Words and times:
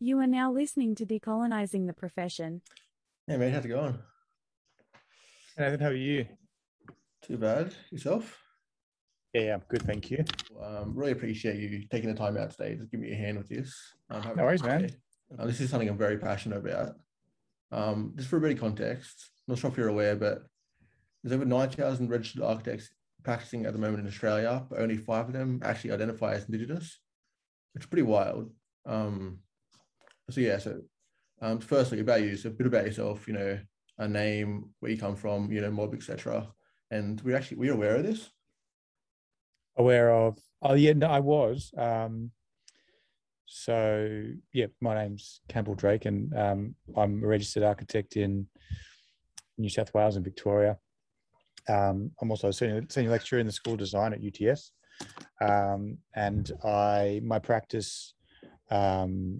You 0.00 0.18
are 0.20 0.28
now 0.28 0.52
listening 0.52 0.94
to 0.96 1.06
Decolonizing 1.06 1.88
the 1.88 1.92
Profession. 1.92 2.62
Hey 3.26 3.36
mate, 3.36 3.50
how's 3.52 3.64
it 3.64 3.68
going? 3.68 3.98
Nathan, 5.58 5.80
how 5.80 5.88
are 5.88 5.92
you? 5.94 6.24
Too 7.22 7.36
bad. 7.36 7.74
Yourself? 7.90 8.40
Yeah, 9.34 9.40
yeah, 9.42 9.54
I'm 9.54 9.62
good, 9.68 9.82
thank 9.82 10.08
you. 10.10 10.24
Um, 10.62 10.94
really 10.94 11.10
appreciate 11.10 11.56
you 11.56 11.82
taking 11.90 12.10
the 12.10 12.14
time 12.14 12.36
out 12.36 12.52
today 12.52 12.76
to 12.76 12.86
give 12.86 13.00
me 13.00 13.10
a 13.10 13.16
hand 13.16 13.38
with 13.38 13.48
this. 13.48 13.74
Um, 14.08 14.34
No 14.36 14.44
worries, 14.44 14.62
man. 14.62 14.88
Uh, 15.36 15.46
this 15.46 15.60
is 15.60 15.68
something 15.68 15.88
I'm 15.88 15.98
very 15.98 16.16
passionate 16.16 16.58
about. 16.58 16.94
Um, 17.72 18.12
just 18.16 18.28
for 18.28 18.36
a 18.36 18.40
bit 18.40 18.52
of 18.52 18.60
context, 18.60 19.30
I'm 19.48 19.52
not 19.52 19.58
sure 19.58 19.68
if 19.68 19.76
you're 19.76 19.88
aware, 19.88 20.14
but 20.14 20.44
there's 21.24 21.34
over 21.34 21.44
9,000 21.44 22.08
registered 22.08 22.42
architects 22.42 22.88
practicing 23.24 23.66
at 23.66 23.72
the 23.72 23.80
moment 23.80 24.02
in 24.02 24.06
Australia, 24.06 24.64
but 24.70 24.78
only 24.78 24.96
five 24.96 25.26
of 25.26 25.32
them 25.32 25.60
actually 25.64 25.90
identify 25.90 26.34
as 26.34 26.44
Indigenous, 26.44 27.00
which 27.74 27.82
is 27.82 27.88
pretty 27.88 28.04
wild. 28.04 28.52
Um, 28.86 29.40
so 30.30 30.40
yeah, 30.40 30.58
so 30.58 30.80
um, 31.40 31.58
firstly 31.58 32.00
about 32.00 32.22
you, 32.22 32.36
so 32.36 32.48
a 32.48 32.52
bit 32.52 32.66
about 32.66 32.84
yourself, 32.84 33.26
you 33.26 33.34
know, 33.34 33.58
a 33.98 34.08
name, 34.08 34.70
where 34.80 34.92
you 34.92 34.98
come 34.98 35.16
from, 35.16 35.50
you 35.50 35.60
know, 35.60 35.70
mob, 35.70 35.94
etc. 35.94 36.46
And 36.90 37.20
we 37.22 37.34
actually 37.34 37.58
we're 37.58 37.72
aware 37.72 37.96
of 37.96 38.04
this. 38.04 38.30
Aware 39.76 40.12
of? 40.12 40.38
Oh, 40.62 40.74
yeah, 40.74 40.92
no, 40.92 41.06
I 41.06 41.20
was. 41.20 41.72
Um, 41.76 42.32
so 43.46 44.24
yeah, 44.52 44.66
my 44.80 44.94
name's 44.94 45.40
Campbell 45.48 45.74
Drake, 45.74 46.04
and 46.04 46.36
um, 46.36 46.74
I'm 46.96 47.24
a 47.24 47.26
registered 47.26 47.62
architect 47.62 48.16
in 48.16 48.46
New 49.56 49.70
South 49.70 49.92
Wales 49.94 50.16
and 50.16 50.24
Victoria. 50.24 50.76
Um, 51.68 52.10
I'm 52.20 52.30
also 52.30 52.48
a 52.48 52.52
senior, 52.52 52.84
senior 52.88 53.10
lecturer 53.10 53.38
in 53.38 53.46
the 53.46 53.52
School 53.52 53.74
of 53.74 53.78
Design 53.78 54.12
at 54.12 54.20
UTS, 54.22 54.72
um, 55.40 55.96
and 56.14 56.50
I 56.62 57.20
my 57.24 57.38
practice 57.38 58.14
um, 58.70 59.38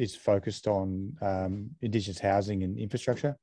is 0.00 0.16
focused 0.16 0.66
on 0.66 1.16
um, 1.20 1.70
Indigenous 1.82 2.18
housing 2.18 2.62
and 2.62 2.78
infrastructure. 2.78 3.36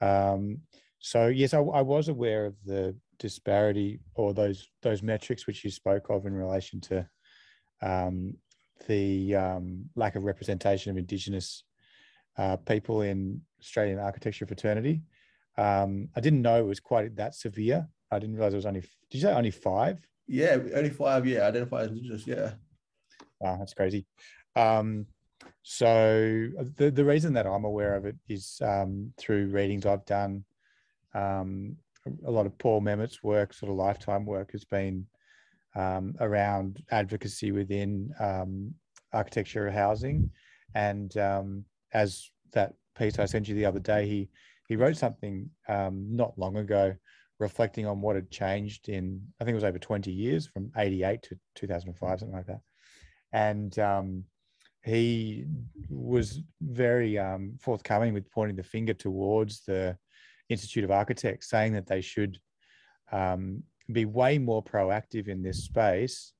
Um, 0.00 0.60
so 0.98 1.28
yes, 1.28 1.54
I, 1.54 1.60
I 1.60 1.82
was 1.82 2.08
aware 2.08 2.46
of 2.46 2.54
the 2.64 2.96
disparity 3.18 4.00
or 4.14 4.32
those 4.32 4.68
those 4.82 5.02
metrics 5.02 5.46
which 5.46 5.64
you 5.64 5.70
spoke 5.70 6.08
of 6.10 6.26
in 6.26 6.32
relation 6.32 6.80
to 6.80 7.08
um, 7.82 8.34
the 8.86 9.34
um, 9.36 9.84
lack 9.94 10.16
of 10.16 10.24
representation 10.24 10.90
of 10.90 10.96
Indigenous 10.96 11.64
uh, 12.38 12.56
people 12.56 13.02
in 13.02 13.42
Australian 13.60 13.98
architecture 13.98 14.46
fraternity. 14.46 15.02
Um, 15.58 16.08
I 16.16 16.20
didn't 16.20 16.42
know 16.42 16.58
it 16.60 16.66
was 16.66 16.80
quite 16.80 17.16
that 17.16 17.34
severe. 17.34 17.86
I 18.10 18.18
didn't 18.18 18.36
realize 18.36 18.54
it 18.54 18.56
was 18.56 18.66
only. 18.66 18.80
Did 18.80 19.18
you 19.18 19.20
say 19.20 19.32
only 19.32 19.50
five? 19.50 20.06
Yeah, 20.26 20.58
only 20.74 20.90
five. 20.90 21.26
Yeah, 21.26 21.46
identify 21.46 21.82
as 21.82 21.88
Indigenous. 21.88 22.26
Yeah. 22.26 22.52
Wow, 23.40 23.56
that's 23.58 23.74
crazy. 23.74 24.06
Um, 24.56 25.06
so 25.62 26.48
the 26.76 26.90
the 26.90 27.04
reason 27.04 27.32
that 27.34 27.46
I'm 27.46 27.64
aware 27.64 27.94
of 27.94 28.06
it 28.06 28.16
is 28.28 28.60
um, 28.62 29.12
through 29.16 29.48
readings 29.48 29.86
I've 29.86 30.04
done. 30.06 30.44
Um, 31.14 31.76
a 32.26 32.30
lot 32.30 32.46
of 32.46 32.56
Paul 32.56 32.80
Memmott's 32.80 33.22
work, 33.22 33.52
sort 33.52 33.70
of 33.70 33.76
lifetime 33.76 34.24
work, 34.24 34.52
has 34.52 34.64
been 34.64 35.06
um, 35.74 36.14
around 36.20 36.82
advocacy 36.90 37.52
within 37.52 38.10
um, 38.18 38.74
architecture 39.12 39.70
housing, 39.70 40.30
and 40.74 41.14
um, 41.18 41.64
as 41.92 42.30
that 42.52 42.74
piece 42.96 43.18
I 43.18 43.26
sent 43.26 43.48
you 43.48 43.54
the 43.54 43.66
other 43.66 43.80
day, 43.80 44.06
he 44.06 44.28
he 44.66 44.76
wrote 44.76 44.96
something 44.96 45.50
um, 45.68 46.06
not 46.10 46.38
long 46.38 46.56
ago 46.56 46.94
reflecting 47.38 47.86
on 47.86 48.00
what 48.00 48.16
had 48.16 48.30
changed 48.30 48.88
in 48.88 49.20
I 49.40 49.44
think 49.44 49.54
it 49.54 49.56
was 49.56 49.64
over 49.64 49.78
20 49.78 50.12
years 50.12 50.46
from 50.46 50.70
88 50.76 51.22
to 51.22 51.38
2005 51.54 52.20
something 52.20 52.36
like 52.36 52.46
that 52.46 52.60
and 53.32 53.78
he 54.82 55.44
was 55.88 56.40
very 56.60 57.18
um, 57.18 57.54
forthcoming 57.60 58.14
with 58.14 58.30
pointing 58.30 58.56
the 58.56 58.62
finger 58.62 58.94
towards 58.94 59.64
the 59.64 59.96
Institute 60.48 60.84
of 60.84 60.90
Architects, 60.90 61.50
saying 61.50 61.74
that 61.74 61.86
they 61.86 62.00
should 62.00 62.38
um, 63.12 63.62
be 63.92 64.04
way 64.04 64.38
more 64.38 64.62
proactive 64.62 65.28
in 65.28 65.42
this 65.42 65.64
space 65.64 66.32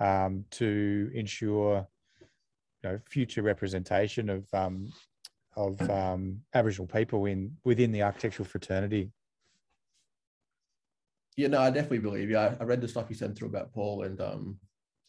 um, 0.00 0.44
to 0.50 1.10
ensure 1.14 1.86
you 2.82 2.90
know, 2.90 3.00
future 3.08 3.42
representation 3.42 4.28
of 4.28 4.46
um, 4.52 4.92
of 5.56 5.80
um, 5.88 6.40
Aboriginal 6.54 6.86
people 6.86 7.24
in 7.24 7.56
within 7.64 7.92
the 7.92 8.02
architectural 8.02 8.46
fraternity. 8.46 9.10
Yeah, 11.36 11.48
no, 11.48 11.60
I 11.60 11.70
definitely 11.70 11.98
believe 11.98 12.30
you. 12.30 12.38
I, 12.38 12.56
I 12.60 12.64
read 12.64 12.80
the 12.80 12.88
stuff 12.88 13.06
you 13.08 13.16
sent 13.16 13.36
through 13.36 13.48
about 13.48 13.72
Paul, 13.72 14.02
and 14.04 14.20
um, 14.20 14.58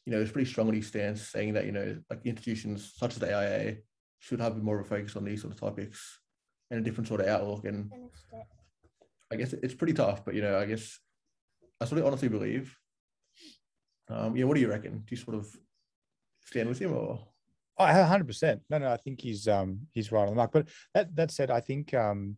you 0.07 0.13
know, 0.13 0.21
it's 0.21 0.31
pretty 0.31 0.49
strong 0.49 0.69
on 0.69 0.73
his 0.73 0.87
stance, 0.87 1.21
saying 1.21 1.53
that 1.55 1.65
you 1.65 1.73
know, 1.73 1.97
like 2.09 2.21
institutions 2.23 2.93
such 2.95 3.11
as 3.11 3.19
the 3.19 3.27
AIA 3.29 3.75
should 4.19 4.39
have 4.39 4.55
more 4.63 4.79
of 4.79 4.85
a 4.85 4.89
focus 4.89 5.17
on 5.17 5.25
these 5.25 5.41
sort 5.41 5.53
of 5.53 5.59
topics 5.59 6.21
and 6.71 6.79
a 6.79 6.83
different 6.83 7.09
sort 7.09 7.19
of 7.19 7.27
outlook. 7.27 7.65
And 7.65 7.91
I 9.29 9.35
guess 9.35 9.51
it's 9.51 9.73
pretty 9.73 9.91
tough, 9.91 10.23
but 10.23 10.33
you 10.33 10.41
know, 10.41 10.57
I 10.57 10.65
guess 10.65 10.97
I 11.81 11.85
sort 11.85 11.99
of 11.99 12.07
honestly 12.07 12.29
believe. 12.29 12.73
Um, 14.07 14.37
yeah, 14.37 14.45
what 14.45 14.55
do 14.55 14.61
you 14.61 14.69
reckon? 14.69 14.99
Do 14.99 15.07
you 15.09 15.17
sort 15.17 15.35
of 15.35 15.53
stand 16.45 16.69
with 16.69 16.79
him 16.79 16.93
or? 16.93 17.27
I 17.77 17.99
oh, 17.99 18.05
100%. 18.05 18.61
No, 18.69 18.77
no, 18.77 18.89
I 18.89 18.97
think 18.97 19.19
he's 19.19 19.45
um 19.45 19.81
he's 19.91 20.09
right 20.09 20.21
on 20.21 20.29
the 20.29 20.35
mark. 20.35 20.53
But 20.53 20.69
that 20.93 21.13
that 21.17 21.31
said, 21.31 21.51
I 21.51 21.59
think 21.59 21.93
um 21.93 22.37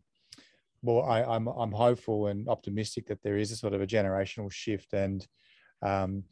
well, 0.82 1.04
I, 1.04 1.22
I'm 1.22 1.46
I'm 1.46 1.70
hopeful 1.70 2.26
and 2.26 2.48
optimistic 2.48 3.06
that 3.06 3.22
there 3.22 3.36
is 3.36 3.52
a 3.52 3.56
sort 3.56 3.74
of 3.74 3.80
a 3.80 3.86
generational 3.86 4.50
shift. 4.50 4.92
And 4.92 5.24
um, 5.82 6.24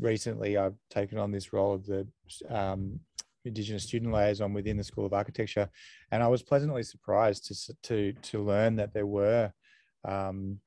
recently, 0.00 0.56
I've 0.56 0.76
taken 0.90 1.18
on 1.18 1.30
this 1.32 1.52
role 1.52 1.74
of 1.74 1.86
the 1.86 2.06
um, 2.48 3.00
Indigenous 3.44 3.84
student 3.84 4.12
liaison 4.12 4.52
within 4.52 4.76
the 4.76 4.84
School 4.84 5.06
of 5.06 5.12
Architecture, 5.12 5.68
and 6.10 6.22
I 6.22 6.28
was 6.28 6.42
pleasantly 6.42 6.82
surprised 6.82 7.46
to 7.46 7.74
to 7.82 8.12
to 8.30 8.42
learn 8.42 8.76
that 8.76 8.92
there 8.92 9.06
were 9.06 9.52
um, 10.04 10.60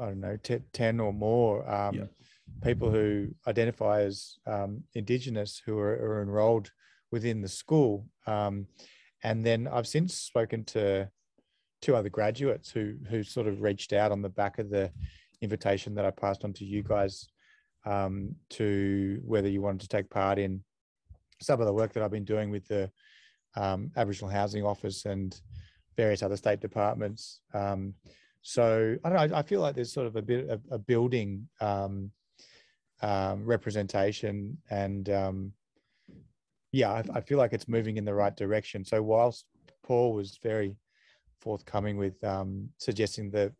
I 0.00 0.06
don't 0.06 0.20
know 0.20 0.36
ten 0.72 1.00
or 1.00 1.12
more 1.12 1.68
um, 1.70 1.94
Yeah. 1.94 2.04
people 2.62 2.90
who 2.90 3.28
identify 3.46 4.02
as 4.02 4.36
um, 4.46 4.84
Indigenous 4.94 5.62
who 5.64 5.78
are, 5.78 5.94
are 5.94 6.22
enrolled 6.22 6.70
within 7.10 7.40
the 7.40 7.48
school. 7.48 8.06
Um, 8.26 8.66
and 9.22 9.44
then 9.44 9.66
I've 9.66 9.86
since 9.88 10.14
spoken 10.14 10.64
to 10.66 11.08
two 11.80 11.96
other 11.96 12.10
graduates 12.10 12.70
who 12.70 12.96
who 13.08 13.22
sort 13.22 13.46
of 13.48 13.62
reached 13.62 13.92
out 13.92 14.12
on 14.12 14.20
the 14.22 14.28
back 14.28 14.58
of 14.58 14.68
the 14.68 14.92
invitation 15.40 15.94
that 15.94 16.04
I 16.04 16.10
passed 16.10 16.44
on 16.44 16.52
to 16.54 16.64
you 16.64 16.82
guys 16.82 17.28
um, 17.84 18.34
to 18.50 19.20
whether 19.24 19.48
you 19.48 19.60
wanted 19.60 19.80
to 19.80 19.88
take 19.88 20.10
part 20.10 20.38
in 20.38 20.62
some 21.40 21.60
of 21.60 21.66
the 21.66 21.72
work 21.72 21.92
that 21.92 22.02
I've 22.02 22.10
been 22.10 22.24
doing 22.24 22.50
with 22.50 22.66
the 22.66 22.90
um, 23.56 23.90
Aboriginal 23.96 24.30
Housing 24.30 24.64
Office 24.64 25.04
and 25.04 25.38
various 25.96 26.22
other 26.22 26.36
state 26.36 26.60
departments. 26.60 27.40
Um, 27.54 27.94
so 28.42 28.96
I 29.04 29.08
don't 29.08 29.30
know. 29.30 29.36
I 29.36 29.42
feel 29.42 29.60
like 29.60 29.74
there's 29.74 29.92
sort 29.92 30.06
of 30.06 30.16
a 30.16 30.22
bit 30.22 30.48
of 30.48 30.60
a 30.70 30.78
building 30.78 31.48
um, 31.60 32.10
um, 33.02 33.44
representation, 33.44 34.58
and 34.70 35.08
um, 35.10 35.52
yeah, 36.72 36.90
I, 36.92 37.04
I 37.14 37.20
feel 37.20 37.38
like 37.38 37.52
it's 37.52 37.68
moving 37.68 37.96
in 37.96 38.04
the 38.04 38.14
right 38.14 38.36
direction. 38.36 38.84
So 38.84 39.02
whilst 39.02 39.44
Paul 39.82 40.12
was 40.12 40.38
very 40.42 40.76
forthcoming 41.40 41.96
with 41.96 42.22
um, 42.24 42.68
suggesting 42.78 43.30
that, 43.32 43.52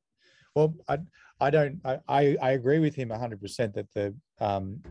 well, 0.55 0.75
I 0.89 0.99
I 1.41 1.51
don't 1.51 1.81
I 1.85 2.37
I, 2.41 2.51
agree 2.51 2.79
with 2.79 2.95
him 2.95 3.11
hundred 3.11 3.41
percent 3.41 3.75
that 3.75 3.93
the 3.93 4.15
um, 4.41 4.83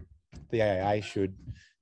the 0.50 0.62
AIA 0.62 1.02
should 1.02 1.36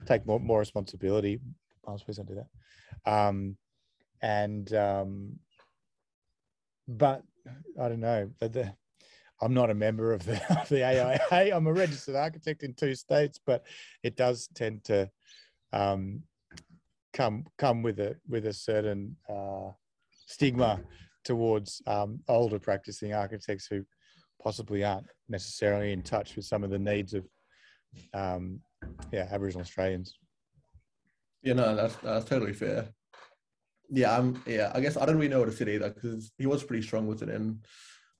take 0.05 0.25
more 0.25 0.39
more 0.39 0.59
responsibility. 0.59 1.39
I 1.87 1.95
suppose 1.97 2.19
I 2.19 2.23
do 2.23 2.35
that, 2.35 3.11
um, 3.11 3.57
and 4.21 4.73
um, 4.73 5.39
but 6.87 7.21
I 7.79 7.89
don't 7.89 7.99
know. 7.99 8.31
But 8.39 8.53
the, 8.53 8.73
I'm 9.41 9.53
not 9.53 9.69
a 9.69 9.75
member 9.75 10.13
of 10.13 10.25
the 10.25 10.41
of 10.59 10.67
the 10.69 10.83
AIA. 10.83 11.55
I'm 11.55 11.67
a 11.67 11.73
registered 11.73 12.15
architect 12.15 12.63
in 12.63 12.73
two 12.73 12.95
states, 12.95 13.39
but 13.45 13.65
it 14.01 14.15
does 14.15 14.49
tend 14.55 14.83
to 14.85 15.11
um, 15.73 16.23
come 17.13 17.45
come 17.59 17.83
with 17.83 17.99
a 17.99 18.15
with 18.27 18.47
a 18.47 18.53
certain 18.53 19.15
uh, 19.29 19.69
stigma 20.25 20.81
towards 21.23 21.81
um, 21.87 22.19
older 22.27 22.59
practicing 22.59 23.13
architects 23.13 23.67
who 23.67 23.83
possibly 24.43 24.83
aren't 24.83 25.07
necessarily 25.29 25.91
in 25.91 26.01
touch 26.01 26.35
with 26.35 26.45
some 26.45 26.63
of 26.63 26.69
the 26.69 26.79
needs 26.79 27.13
of 27.13 27.25
um, 28.13 28.59
yeah 29.11 29.27
Aboriginal 29.31 29.61
Australians. 29.61 30.17
Yeah, 31.41 31.53
no, 31.53 31.75
that's 31.75 31.95
that's 31.97 32.25
totally 32.25 32.53
fair. 32.53 32.89
Yeah, 33.89 34.17
I'm. 34.17 34.41
Yeah, 34.47 34.71
I 34.73 34.81
guess 34.81 34.97
I 34.97 35.05
don't 35.05 35.17
really 35.17 35.29
know 35.29 35.39
what 35.39 35.45
to 35.45 35.51
say 35.51 35.75
either 35.75 35.89
because 35.89 36.31
he 36.37 36.47
was 36.47 36.63
pretty 36.63 36.85
strong 36.85 37.07
with 37.07 37.21
it, 37.21 37.29
and 37.29 37.59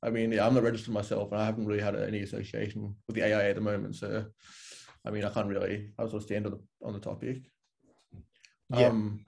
I 0.04 0.12
mean, 0.12 0.32
yeah, 0.32 0.46
I'm 0.46 0.54
not 0.54 0.64
registered 0.64 0.94
myself, 0.94 1.32
and 1.32 1.42
I 1.42 1.46
haven't 1.46 1.66
really 1.66 1.82
had 1.82 1.96
any 1.96 2.22
association 2.22 2.96
with 3.08 3.16
the 3.16 3.24
AIA 3.24 3.50
at 3.50 3.56
the 3.56 3.62
moment. 3.62 3.96
So, 3.96 4.26
I 5.06 5.10
mean, 5.10 5.24
I 5.26 5.30
can't 5.30 5.48
really. 5.48 5.92
I 5.98 6.04
was 6.04 6.12
sort 6.12 6.22
of 6.22 6.28
stand 6.28 6.46
on 6.46 6.52
the 6.52 6.60
on 6.86 6.94
the 6.94 7.00
topic. 7.00 7.42
Yeah. 8.70 8.88
Um, 8.88 9.26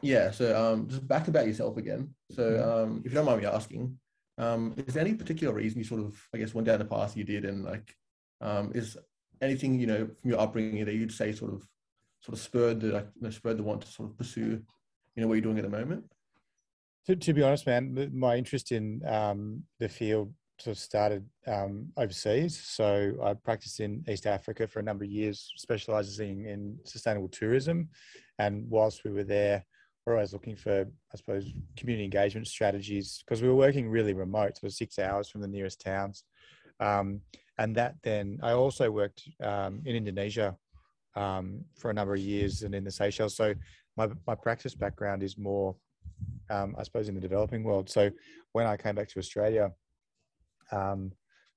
yeah. 0.00 0.30
So, 0.30 0.56
um, 0.56 0.88
just 0.88 1.06
back 1.06 1.28
about 1.28 1.46
yourself 1.46 1.76
again. 1.76 2.14
So, 2.30 2.84
um, 2.84 3.02
if 3.04 3.12
you 3.12 3.16
don't 3.16 3.26
mind 3.26 3.42
me 3.42 3.46
asking, 3.46 3.98
um, 4.38 4.74
is 4.86 4.94
there 4.94 5.04
any 5.04 5.14
particular 5.14 5.54
reason 5.54 5.78
you 5.78 5.84
sort 5.84 6.00
of, 6.00 6.20
I 6.34 6.38
guess, 6.38 6.54
went 6.54 6.66
down 6.66 6.78
the 6.78 6.84
path 6.84 7.16
you 7.16 7.24
did, 7.24 7.44
and 7.44 7.64
like, 7.64 7.94
um, 8.40 8.72
is 8.74 8.96
anything 9.40 9.78
you 9.78 9.86
know 9.86 10.08
from 10.20 10.30
your 10.30 10.40
upbringing 10.40 10.84
that 10.84 10.94
you'd 10.94 11.12
say 11.12 11.32
sort 11.32 11.52
of 11.52 11.66
sort 12.20 12.36
of 12.36 12.42
spurred 12.42 12.80
the 12.80 12.88
like 12.88 13.08
you 13.14 13.22
know, 13.22 13.30
spurred 13.30 13.56
the 13.56 13.62
want 13.62 13.82
to 13.82 13.88
sort 13.88 14.10
of 14.10 14.18
pursue, 14.18 14.62
you 15.14 15.22
know, 15.22 15.28
what 15.28 15.34
you're 15.34 15.42
doing 15.42 15.58
at 15.58 15.64
the 15.64 15.70
moment? 15.70 16.04
To, 17.06 17.16
to 17.16 17.32
be 17.32 17.42
honest, 17.42 17.66
man, 17.66 18.10
my 18.12 18.36
interest 18.36 18.72
in 18.72 19.00
um, 19.06 19.62
the 19.78 19.88
field 19.88 20.32
sort 20.58 20.76
of 20.76 20.82
started 20.82 21.24
um, 21.46 21.92
overseas. 21.96 22.58
So 22.58 23.12
I 23.22 23.34
practiced 23.34 23.80
in 23.80 24.04
East 24.08 24.26
Africa 24.26 24.66
for 24.66 24.80
a 24.80 24.82
number 24.82 25.04
of 25.04 25.10
years, 25.10 25.52
specializing 25.56 26.46
in 26.46 26.78
sustainable 26.84 27.28
tourism. 27.28 27.88
And 28.38 28.68
whilst 28.68 29.04
we 29.04 29.12
were 29.12 29.24
there, 29.24 29.64
we're 30.06 30.14
always 30.14 30.32
looking 30.32 30.54
for, 30.54 30.86
I 31.12 31.16
suppose, 31.16 31.52
community 31.76 32.04
engagement 32.04 32.46
strategies 32.46 33.24
because 33.26 33.42
we 33.42 33.48
were 33.48 33.56
working 33.56 33.88
really 33.88 34.14
remote, 34.14 34.58
of 34.62 34.72
six 34.72 35.00
hours 35.00 35.28
from 35.28 35.40
the 35.40 35.48
nearest 35.48 35.80
towns. 35.80 36.22
Um, 36.78 37.20
and 37.58 37.74
that 37.74 37.96
then, 38.04 38.38
I 38.42 38.52
also 38.52 38.90
worked 38.90 39.22
um, 39.42 39.82
in 39.84 39.96
Indonesia 39.96 40.56
um, 41.16 41.64
for 41.76 41.90
a 41.90 41.94
number 41.94 42.14
of 42.14 42.20
years 42.20 42.62
and 42.62 42.74
in 42.74 42.84
the 42.84 42.90
Seychelles. 42.90 43.34
So 43.34 43.54
my, 43.96 44.08
my 44.26 44.36
practice 44.36 44.74
background 44.74 45.24
is 45.24 45.36
more, 45.36 45.74
um, 46.50 46.76
I 46.78 46.84
suppose, 46.84 47.08
in 47.08 47.14
the 47.16 47.20
developing 47.20 47.64
world. 47.64 47.90
So 47.90 48.10
when 48.52 48.66
I 48.66 48.76
came 48.76 48.94
back 48.94 49.08
to 49.08 49.18
Australia, 49.18 49.72
um, 50.70 51.10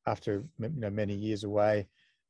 after 0.07 0.43
you 0.59 0.71
know 0.75 0.89
many 0.89 1.13
years 1.13 1.43
away, 1.43 1.87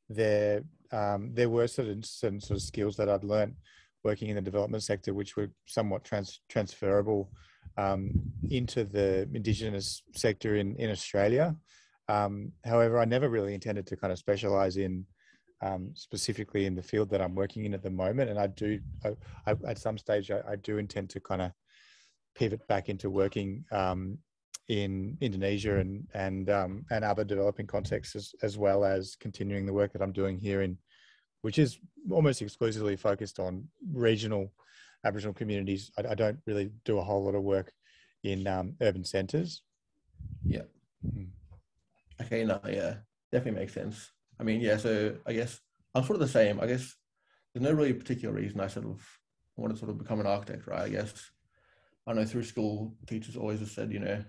there 0.10 0.64
um, 0.92 1.32
there 1.34 1.50
were 1.50 1.68
certain, 1.68 2.02
certain 2.04 2.42
sort 2.42 2.58
of 2.58 2.64
skills 2.64 2.98
that 2.98 3.08
I'd 3.08 3.24
learned 3.24 3.56
working 4.04 4.30
in 4.30 4.36
the 4.36 4.42
development 4.42 4.84
sector, 4.84 5.14
which 5.14 5.36
were 5.36 5.50
somewhat 5.66 6.04
trans- 6.04 6.42
transferable 6.50 7.32
um, 7.78 8.12
into 8.50 8.84
the 8.84 9.30
Indigenous 9.34 10.04
sector 10.14 10.56
in 10.56 10.76
in 10.78 10.90
Australia. 10.90 11.56
Um, 12.08 12.52
however, 12.66 13.00
I 13.00 13.06
never 13.06 13.30
really 13.30 13.54
intended 13.54 13.86
to 13.88 13.96
kind 13.96 14.12
of 14.12 14.20
specialize 14.20 14.78
in 14.78 15.06
um, 15.62 15.92
specifically 15.94 16.66
in 16.66 16.76
the 16.76 16.82
field 16.82 17.10
that 17.10 17.22
I'm 17.22 17.36
working 17.36 17.66
in 17.66 17.74
at 17.74 17.84
the 17.84 17.90
moment, 17.90 18.30
and 18.30 18.40
I 18.40 18.48
do 18.48 18.80
I, 19.06 19.10
I, 19.46 19.56
at 19.68 19.78
some 19.78 19.98
stage 19.98 20.32
I, 20.32 20.42
I, 20.50 20.56
do 20.56 20.78
intend 20.78 21.10
to 21.12 21.20
kind 21.20 21.42
of 21.42 21.52
pivot 22.36 22.66
back 22.68 22.90
into 22.90 23.10
working 23.10 23.66
um, 23.72 24.18
in 24.70 25.18
Indonesia 25.20 25.78
and 25.78 26.08
and 26.14 26.50
um, 26.50 26.86
and 26.92 27.04
other 27.04 27.24
developing 27.24 27.68
contexts 27.68 28.16
as, 28.16 28.34
as 28.42 28.58
well 28.58 28.86
as 28.86 29.16
continuing 29.20 29.66
the 29.66 29.74
work 29.74 29.92
that 29.94 30.02
I'm 30.02 30.14
doing 30.14 30.38
here 30.40 30.62
in, 30.62 30.78
which 31.42 31.60
is 31.60 31.80
almost 32.12 32.42
exclusively 32.42 32.96
focused 32.96 33.40
on 33.40 33.68
regional 33.94 34.52
Aboriginal 35.06 35.34
communities. 35.34 35.92
I, 35.98 36.12
I 36.12 36.16
don't 36.16 36.40
really 36.46 36.72
do 36.86 36.98
a 36.98 37.04
whole 37.04 37.24
lot 37.24 37.36
of 37.36 37.44
work 37.44 37.72
in 38.24 38.46
um, 38.48 38.76
urban 38.82 39.06
centres. 39.06 39.64
Yeah. 40.46 40.64
Mm. 41.06 41.30
Okay. 42.22 42.44
No. 42.44 42.60
Yeah. 42.68 42.96
Definitely 43.32 43.62
makes 43.62 43.74
sense. 43.74 44.12
I 44.40 44.44
mean, 44.44 44.60
yeah. 44.62 44.78
So 44.78 45.16
I 45.26 45.34
guess 45.34 45.60
I'm 45.96 46.04
sort 46.04 46.16
of 46.16 46.22
the 46.22 46.28
same. 46.28 46.60
I 46.60 46.68
guess 46.68 46.96
there's 47.54 47.64
no 47.64 47.72
really 47.72 47.94
particular 47.94 48.34
reason 48.34 48.60
I 48.60 48.68
sort 48.68 48.86
of 48.86 49.06
want 49.56 49.74
to 49.74 49.80
sort 49.80 49.92
of 49.92 49.98
become 49.98 50.20
an 50.20 50.28
architect, 50.28 50.68
right? 50.68 50.82
I 50.82 50.90
guess 50.90 51.14
I 52.08 52.14
know 52.14 52.26
through 52.26 52.44
school 52.44 52.96
teachers 53.08 53.38
always 53.38 53.60
have 53.60 53.70
said, 53.70 53.92
you 53.94 54.00
know, 54.00 54.24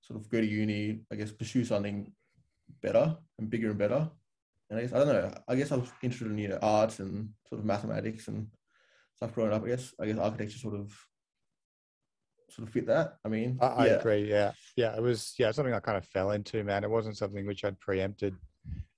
sort 0.00 0.18
of 0.18 0.28
go 0.30 0.40
to 0.40 0.46
uni, 0.46 1.00
I 1.12 1.16
guess 1.16 1.30
pursue 1.30 1.64
something 1.64 2.12
better 2.80 3.16
and 3.38 3.50
bigger 3.50 3.70
and 3.70 3.78
better. 3.78 4.10
And 4.70 4.78
I 4.78 4.82
guess 4.82 4.92
I 4.92 4.98
don't 4.98 5.08
know. 5.08 5.34
I 5.48 5.56
guess 5.56 5.72
I 5.72 5.76
was 5.76 5.90
interested 6.02 6.30
in 6.30 6.38
you 6.38 6.48
know 6.48 6.58
arts 6.62 7.00
and 7.00 7.30
sort 7.48 7.60
of 7.60 7.64
mathematics 7.64 8.28
and 8.28 8.46
stuff 9.16 9.34
growing 9.34 9.52
up. 9.52 9.64
I 9.64 9.68
guess 9.68 9.92
I 10.00 10.06
guess 10.06 10.18
architecture 10.18 10.58
sort 10.58 10.74
of 10.74 10.96
sort 12.50 12.68
of 12.68 12.72
fit 12.72 12.86
that. 12.86 13.16
I 13.24 13.28
mean, 13.28 13.58
I, 13.60 13.66
I 13.66 13.86
agree. 13.86 14.30
Yeah, 14.30 14.52
yeah. 14.76 14.94
It 14.96 15.02
was 15.02 15.34
yeah 15.38 15.50
something 15.50 15.74
I 15.74 15.80
kind 15.80 15.98
of 15.98 16.06
fell 16.06 16.30
into, 16.30 16.62
man. 16.62 16.84
It 16.84 16.90
wasn't 16.90 17.16
something 17.16 17.46
which 17.46 17.64
I'd 17.64 17.80
preempted 17.80 18.36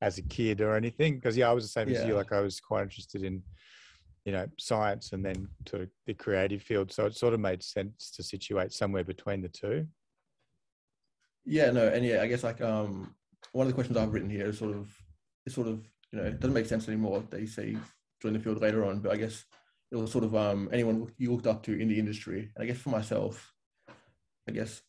as 0.03 0.19
a 0.19 0.23
kid 0.23 0.61
or 0.61 0.77
anything 0.77 1.15
because 1.15 1.37
yeah, 1.37 1.49
I 1.49 1.53
was 1.53 1.65
the 1.65 1.71
same 1.71 1.89
yeah. 1.89 2.01
as 2.01 2.07
you. 2.07 2.15
Like 2.15 2.33
I 2.33 2.41
was 2.41 2.61
quite 2.61 2.83
interested 2.83 3.25
in 3.25 3.43
you 4.27 4.33
know 4.33 4.47
science 4.59 5.13
and 5.13 5.25
then 5.25 5.49
sort 5.67 5.83
of 5.83 5.89
the 6.07 6.15
creative 6.15 6.63
field. 6.63 6.93
So 6.93 7.07
it 7.07 7.17
sort 7.17 7.33
of 7.33 7.41
made 7.41 7.63
sense 7.63 8.11
to 8.17 8.23
situate 8.23 8.73
somewhere 8.73 9.05
between 9.05 9.41
the 9.41 9.49
two. 9.49 9.87
Yeah, 11.45 11.71
no, 11.71 11.89
and 11.89 12.05
yeah, 12.05 12.21
I 12.23 12.27
guess 12.27 12.45
like 12.45 12.61
um 12.61 13.15
one 13.53 13.67
of 13.67 13.69
the 13.69 13.75
questions 13.75 13.97
I've 13.97 14.13
written 14.13 14.31
here 14.31 14.47
is 14.47 14.59
sort 14.59 14.77
of 14.77 14.89
it 15.47 15.53
sort 15.53 15.69
of 15.69 15.87
you 16.11 16.19
know 16.19 16.25
it 16.25 16.41
doesn't 16.41 16.55
make 16.55 16.67
sense 16.67 16.89
anymore. 16.89 17.23
They 17.31 17.47
say 17.47 17.77
join 18.21 18.33
the 18.33 18.39
field 18.39 18.61
later 18.61 18.85
on, 18.85 19.01
but 19.01 19.13
I 19.13 19.17
guess 19.17 19.45
it 19.91 19.97
was 19.97 20.11
sort 20.11 20.25
of 20.25 20.35
um 20.35 20.69
anyone 20.73 21.13
you 21.19 21.33
looked 21.33 21.47
up 21.47 21.63
to 21.65 21.79
in 21.79 21.89
the 21.89 21.99
industry. 21.99 22.51
And 22.55 22.63
I 22.63 22.67
guess 22.67 22.79
for 22.79 22.91
myself, 22.91 23.53
I 24.49 24.53
guess 24.53 24.83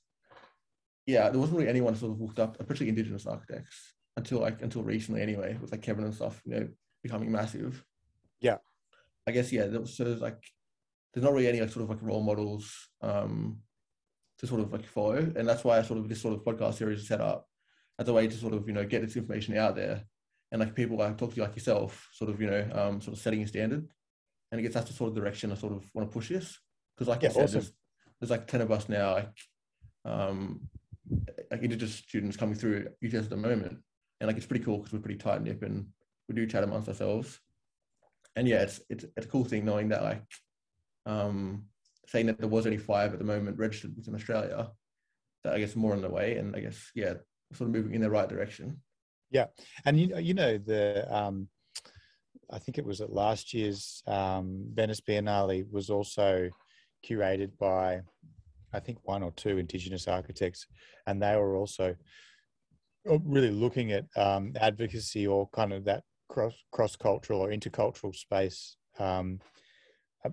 yeah, 1.06 1.30
there 1.30 1.40
wasn't 1.40 1.58
really 1.58 1.70
anyone 1.70 1.96
sort 1.96 2.14
of 2.14 2.22
looked 2.22 2.40
up, 2.40 2.58
especially 2.60 2.90
Indigenous 2.90 3.26
architects, 3.26 3.94
until 4.16 4.40
like 4.40 4.62
until 4.62 4.84
recently 4.84 5.22
anyway, 5.22 5.58
with 5.60 5.72
like 5.72 5.82
Kevin 5.82 6.06
and 6.06 6.14
stuff, 6.14 6.42
you 6.46 6.56
know, 6.56 6.68
becoming 7.02 7.32
massive. 7.32 7.84
Yeah. 8.40 8.58
I 9.28 9.32
guess 9.32 9.52
yeah, 9.52 9.68
there 9.68 9.82
was, 9.82 9.96
so 9.96 10.04
there's 10.06 10.22
like 10.22 10.44
there's 11.14 11.24
not 11.24 11.34
really 11.34 11.48
any 11.48 11.62
like 11.62 11.72
sort 11.72 11.84
of 11.84 11.90
like 11.90 12.02
role 12.02 12.24
models 12.24 12.90
um 13.02 13.60
to 14.40 14.48
sort 14.48 14.62
of 14.62 14.72
like 14.72 14.86
follow. 14.86 15.16
And 15.16 15.48
that's 15.48 15.64
why 15.64 15.78
I 15.78 15.82
sort 15.82 16.00
of 16.00 16.10
this 16.10 16.22
sort 16.22 16.34
of 16.34 16.44
podcast 16.44 16.76
series 16.76 17.00
is 17.00 17.08
set 17.08 17.22
up 17.22 17.48
as 18.00 18.08
a 18.08 18.14
way 18.14 18.28
to 18.28 18.36
sort 18.36 18.54
of, 18.54 18.68
you 18.68 18.74
know, 18.74 18.86
get 18.86 19.02
this 19.02 19.16
information 19.16 19.58
out 19.58 19.76
there. 19.76 20.04
And 20.54 20.60
like 20.60 20.76
people 20.76 21.02
I 21.02 21.12
talk 21.14 21.32
to 21.32 21.36
you 21.36 21.42
like 21.42 21.56
yourself, 21.56 22.08
sort 22.14 22.30
of, 22.30 22.40
you 22.40 22.48
know, 22.48 22.70
um, 22.74 23.02
sort 23.02 23.18
of 23.18 23.22
setting 23.22 23.42
a 23.42 23.48
standard. 23.48 23.88
And 24.52 24.60
it 24.60 24.62
gets 24.62 24.76
us 24.76 24.86
to 24.86 24.94
sort 24.94 25.10
of 25.10 25.16
direction 25.16 25.52
I 25.52 25.56
sort 25.56 25.74
of 25.74 25.84
want 25.96 26.08
to 26.08 26.14
push 26.14 26.30
this. 26.30 26.60
Because 26.96 27.08
like 27.08 27.24
yeah, 27.24 27.30
I 27.30 27.32
said, 27.32 27.44
awesome. 27.44 27.60
there's, 27.60 27.74
there's 28.20 28.30
like 28.30 28.46
10 28.46 28.62
of 28.62 28.72
us 28.72 28.88
now, 28.88 29.14
like 29.14 29.36
um 30.06 30.62
like 31.50 31.62
indigenous 31.62 31.96
students 31.96 32.38
coming 32.38 32.56
through 32.56 32.88
UTS 33.04 33.16
at 33.16 33.30
the 33.32 33.36
moment. 33.36 33.80
And 34.22 34.28
like 34.28 34.38
it's 34.38 34.46
pretty 34.46 34.64
cool 34.64 34.78
because 34.78 34.94
we're 34.94 35.00
pretty 35.00 35.18
tight 35.18 35.42
knit 35.42 35.64
and 35.64 35.88
we 36.30 36.36
do 36.36 36.46
chat 36.46 36.64
amongst 36.64 36.88
ourselves. 36.88 37.40
And 38.36 38.48
yeah, 38.48 38.62
it's 38.62 38.80
it's 38.92 39.06
it's 39.18 39.26
a 39.26 39.30
cool 39.30 39.46
thing 39.46 39.66
knowing 39.66 39.90
that 39.90 40.04
like 40.04 40.24
um 41.08 41.66
saying 42.08 42.28
that 42.28 42.38
there 42.38 42.48
was 42.48 42.68
only 42.68 42.78
five 42.78 43.12
at 43.14 43.20
the 43.20 43.26
moment 43.26 43.58
registered 43.58 43.96
within 43.96 44.14
Australia, 44.14 44.70
that 45.44 45.54
I 45.54 45.60
guess 45.60 45.76
more 45.76 45.94
on 45.94 46.02
the 46.02 46.10
way, 46.10 46.38
and 46.38 46.56
I 46.56 46.60
guess 46.60 46.92
yeah, 46.94 47.16
sort 47.54 47.70
of 47.70 47.76
moving 47.76 47.96
in 47.96 48.02
the 48.02 48.10
right 48.10 48.30
direction. 48.30 48.82
Yeah, 49.34 49.48
and 49.86 50.00
you 50.00 50.18
you 50.18 50.34
know 50.34 50.58
the 50.58 51.06
um, 51.14 51.50
I 52.50 52.60
think 52.60 52.78
it 52.78 52.86
was 52.86 53.02
at 53.02 53.12
last 53.12 53.54
year's 53.54 54.02
um, 54.08 54.68
Venice 54.74 55.02
Biennale 55.02 55.70
was 55.72 55.90
also 55.90 56.50
curated 57.06 57.52
by 57.60 58.02
I 58.72 58.80
think 58.80 59.00
one 59.04 59.24
or 59.24 59.32
two 59.32 59.58
Indigenous 59.58 60.08
architects, 60.08 60.66
and 61.08 61.22
they 61.22 61.36
were 61.36 61.56
also 61.56 61.96
uh, 63.10 63.20
really 63.26 63.52
looking 63.52 63.92
at 63.92 64.06
um, 64.16 64.54
advocacy 64.62 65.28
or 65.28 65.50
kind 65.50 65.74
of 65.74 65.84
that 65.86 66.04
cross 66.30 66.54
cross 66.72 66.96
cultural 66.96 67.42
or 67.42 67.50
intercultural 67.50 68.16
space 68.16 68.78
um, 69.00 69.40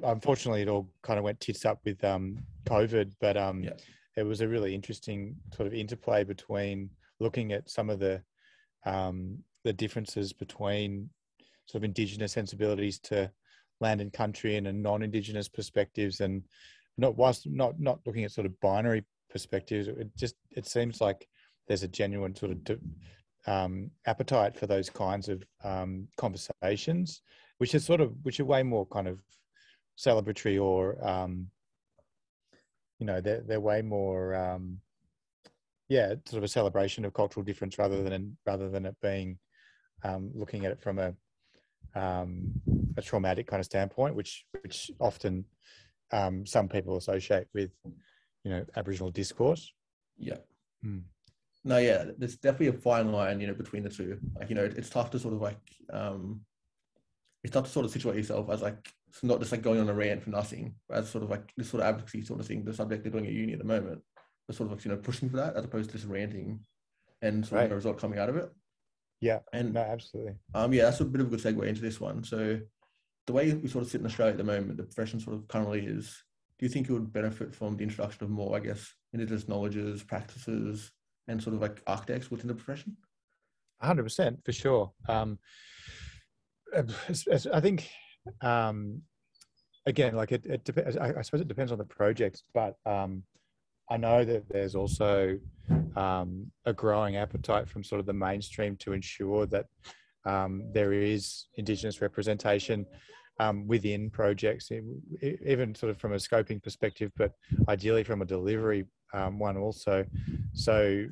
unfortunately, 0.02 0.62
it 0.62 0.68
all 0.68 0.88
kind 1.02 1.18
of 1.18 1.24
went 1.24 1.40
tits 1.40 1.64
up 1.64 1.80
with 1.84 2.02
um, 2.04 2.38
COVID, 2.66 3.12
but 3.20 3.36
um, 3.36 3.62
yeah. 3.62 3.72
it 4.16 4.22
was 4.22 4.40
a 4.40 4.48
really 4.48 4.74
interesting 4.74 5.36
sort 5.54 5.66
of 5.66 5.74
interplay 5.74 6.24
between 6.24 6.90
looking 7.18 7.52
at 7.52 7.68
some 7.68 7.90
of 7.90 7.98
the 7.98 8.22
um, 8.84 9.38
the 9.64 9.72
differences 9.72 10.32
between 10.32 11.10
sort 11.66 11.80
of 11.80 11.84
indigenous 11.84 12.32
sensibilities 12.32 12.98
to 12.98 13.30
land 13.80 14.00
and 14.00 14.12
country 14.12 14.56
and, 14.56 14.66
and 14.66 14.82
non-indigenous 14.82 15.48
perspectives, 15.48 16.20
and 16.20 16.44
not 16.98 17.16
whilst 17.16 17.46
not 17.46 17.78
not 17.78 18.00
looking 18.06 18.24
at 18.24 18.32
sort 18.32 18.46
of 18.46 18.60
binary 18.60 19.04
perspectives. 19.30 19.88
It 19.88 20.10
just 20.16 20.34
it 20.50 20.66
seems 20.66 21.00
like 21.00 21.26
there's 21.68 21.82
a 21.82 21.88
genuine 21.88 22.34
sort 22.34 22.52
of 22.52 22.78
um, 23.46 23.90
appetite 24.06 24.56
for 24.56 24.66
those 24.66 24.90
kinds 24.90 25.28
of 25.28 25.42
um, 25.64 26.08
conversations, 26.16 27.22
which 27.58 27.74
is 27.74 27.84
sort 27.84 28.00
of 28.00 28.12
which 28.22 28.40
are 28.40 28.44
way 28.44 28.62
more 28.62 28.86
kind 28.86 29.08
of 29.08 29.20
celebratory 29.98 30.62
or 30.62 30.96
um, 31.06 31.46
you 32.98 33.06
know 33.06 33.20
they're 33.20 33.42
they're 33.46 33.60
way 33.60 33.82
more 33.82 34.34
um, 34.34 34.78
yeah 35.90 36.14
sort 36.24 36.38
of 36.38 36.44
a 36.44 36.48
celebration 36.48 37.04
of 37.04 37.12
cultural 37.12 37.44
difference 37.44 37.78
rather 37.78 38.02
than 38.02 38.38
rather 38.46 38.70
than 38.70 38.86
it 38.86 38.96
being 39.02 39.38
um, 40.02 40.30
looking 40.34 40.64
at 40.64 40.72
it 40.72 40.80
from 40.80 40.98
a 40.98 41.12
um, 41.94 42.52
a 42.96 43.02
traumatic 43.02 43.46
kind 43.46 43.60
of 43.60 43.66
standpoint, 43.66 44.14
which 44.14 44.46
which 44.62 44.90
often 45.00 45.44
um, 46.12 46.46
some 46.46 46.68
people 46.68 46.96
associate 46.96 47.46
with 47.54 47.70
you 48.44 48.50
know 48.50 48.64
Aboriginal 48.76 49.10
discourse. 49.10 49.72
Yeah. 50.16 50.38
Hmm. 50.82 51.00
No, 51.62 51.76
yeah, 51.76 52.04
there's 52.16 52.36
definitely 52.36 52.68
a 52.68 52.72
fine 52.80 53.12
line, 53.12 53.38
you 53.38 53.46
know, 53.46 53.52
between 53.52 53.82
the 53.82 53.90
two. 53.90 54.18
Like, 54.34 54.48
you 54.48 54.54
know, 54.54 54.64
it's 54.64 54.88
tough 54.88 55.10
to 55.10 55.18
sort 55.18 55.34
of 55.34 55.42
like, 55.42 55.60
um, 55.92 56.40
it's 57.44 57.52
tough 57.52 57.66
to 57.66 57.70
sort 57.70 57.84
of 57.84 57.92
situate 57.92 58.16
yourself 58.16 58.48
as 58.48 58.62
like 58.62 58.90
it's 59.08 59.22
not 59.22 59.40
just 59.40 59.52
like 59.52 59.60
going 59.60 59.78
on 59.78 59.88
a 59.88 59.92
rant 59.92 60.22
for 60.22 60.30
nothing, 60.30 60.74
as 60.90 61.10
sort 61.10 61.24
of 61.24 61.30
like 61.30 61.52
this 61.56 61.68
sort 61.68 61.82
of 61.82 61.88
advocacy 61.88 62.24
sort 62.24 62.40
of 62.40 62.46
thing, 62.46 62.64
the 62.64 62.72
subject 62.72 63.02
they're 63.02 63.12
doing 63.12 63.26
at 63.26 63.32
uni 63.32 63.52
at 63.52 63.58
the 63.58 63.64
moment, 63.64 64.00
but 64.50 64.56
sort 64.56 64.66
of 64.66 64.76
like, 64.76 64.84
you 64.84 64.90
know, 64.90 64.96
pushing 64.96 65.30
for 65.30 65.36
that 65.36 65.54
as 65.54 65.64
opposed 65.64 65.90
to 65.90 65.96
just 65.96 66.08
ranting 66.08 66.58
and 67.22 67.46
sort 67.46 67.60
right. 67.60 67.66
of 67.66 67.70
a 67.70 67.74
result 67.76 68.00
coming 68.00 68.18
out 68.18 68.28
of 68.28 68.34
it. 68.34 68.50
Yeah. 69.20 69.38
And 69.52 69.74
no, 69.74 69.80
absolutely. 69.80 70.34
Um, 70.56 70.72
yeah, 70.72 70.82
that's 70.82 70.98
a 70.98 71.04
bit 71.04 71.20
of 71.20 71.28
a 71.28 71.30
good 71.30 71.38
segue 71.38 71.64
into 71.68 71.80
this 71.80 72.00
one. 72.00 72.24
So 72.24 72.58
the 73.28 73.32
way 73.32 73.52
we 73.52 73.68
sort 73.68 73.84
of 73.84 73.90
sit 73.92 74.00
in 74.00 74.06
Australia 74.08 74.32
at 74.32 74.38
the 74.38 74.42
moment, 74.42 74.76
the 74.76 74.82
profession 74.82 75.20
sort 75.20 75.36
of 75.36 75.46
currently 75.46 75.86
is, 75.86 76.24
do 76.58 76.66
you 76.66 76.68
think 76.68 76.88
it 76.88 76.92
would 76.92 77.12
benefit 77.12 77.54
from 77.54 77.76
the 77.76 77.84
introduction 77.84 78.24
of 78.24 78.30
more, 78.30 78.56
I 78.56 78.58
guess, 78.58 78.92
indigenous 79.12 79.46
knowledges, 79.46 80.02
practices, 80.02 80.90
and 81.28 81.40
sort 81.40 81.54
of 81.54 81.62
like 81.62 81.80
architects 81.86 82.32
within 82.32 82.48
the 82.48 82.54
profession? 82.54 82.96
100% 83.84 84.44
for 84.44 84.52
sure. 84.52 84.90
Um, 85.08 85.38
I 86.74 87.60
think 87.60 87.88
um, 88.40 89.02
again, 89.86 90.16
like 90.16 90.32
it, 90.32 90.44
it 90.44 90.64
depends. 90.64 90.96
I, 90.96 91.14
I, 91.18 91.22
suppose 91.22 91.40
it 91.40 91.46
depends 91.46 91.70
on 91.70 91.78
the 91.78 91.84
project, 91.84 92.42
but 92.52 92.74
um, 92.84 93.22
I 93.90 93.96
know 93.96 94.24
that 94.24 94.48
there's 94.48 94.76
also 94.76 95.38
um, 95.96 96.50
a 96.64 96.72
growing 96.72 97.16
appetite 97.16 97.68
from 97.68 97.82
sort 97.82 98.00
of 98.00 98.06
the 98.06 98.12
mainstream 98.12 98.76
to 98.76 98.92
ensure 98.92 99.46
that 99.46 99.66
um, 100.24 100.70
there 100.72 100.92
is 100.92 101.46
Indigenous 101.56 102.00
representation 102.00 102.86
um, 103.40 103.66
within 103.66 104.10
projects, 104.10 104.70
even 104.70 105.74
sort 105.74 105.90
of 105.90 105.98
from 105.98 106.12
a 106.12 106.16
scoping 106.16 106.62
perspective, 106.62 107.10
but 107.16 107.32
ideally 107.68 108.04
from 108.04 108.22
a 108.22 108.26
delivery 108.26 108.86
um, 109.12 109.38
one 109.38 109.56
also. 109.56 110.04
So, 110.52 111.06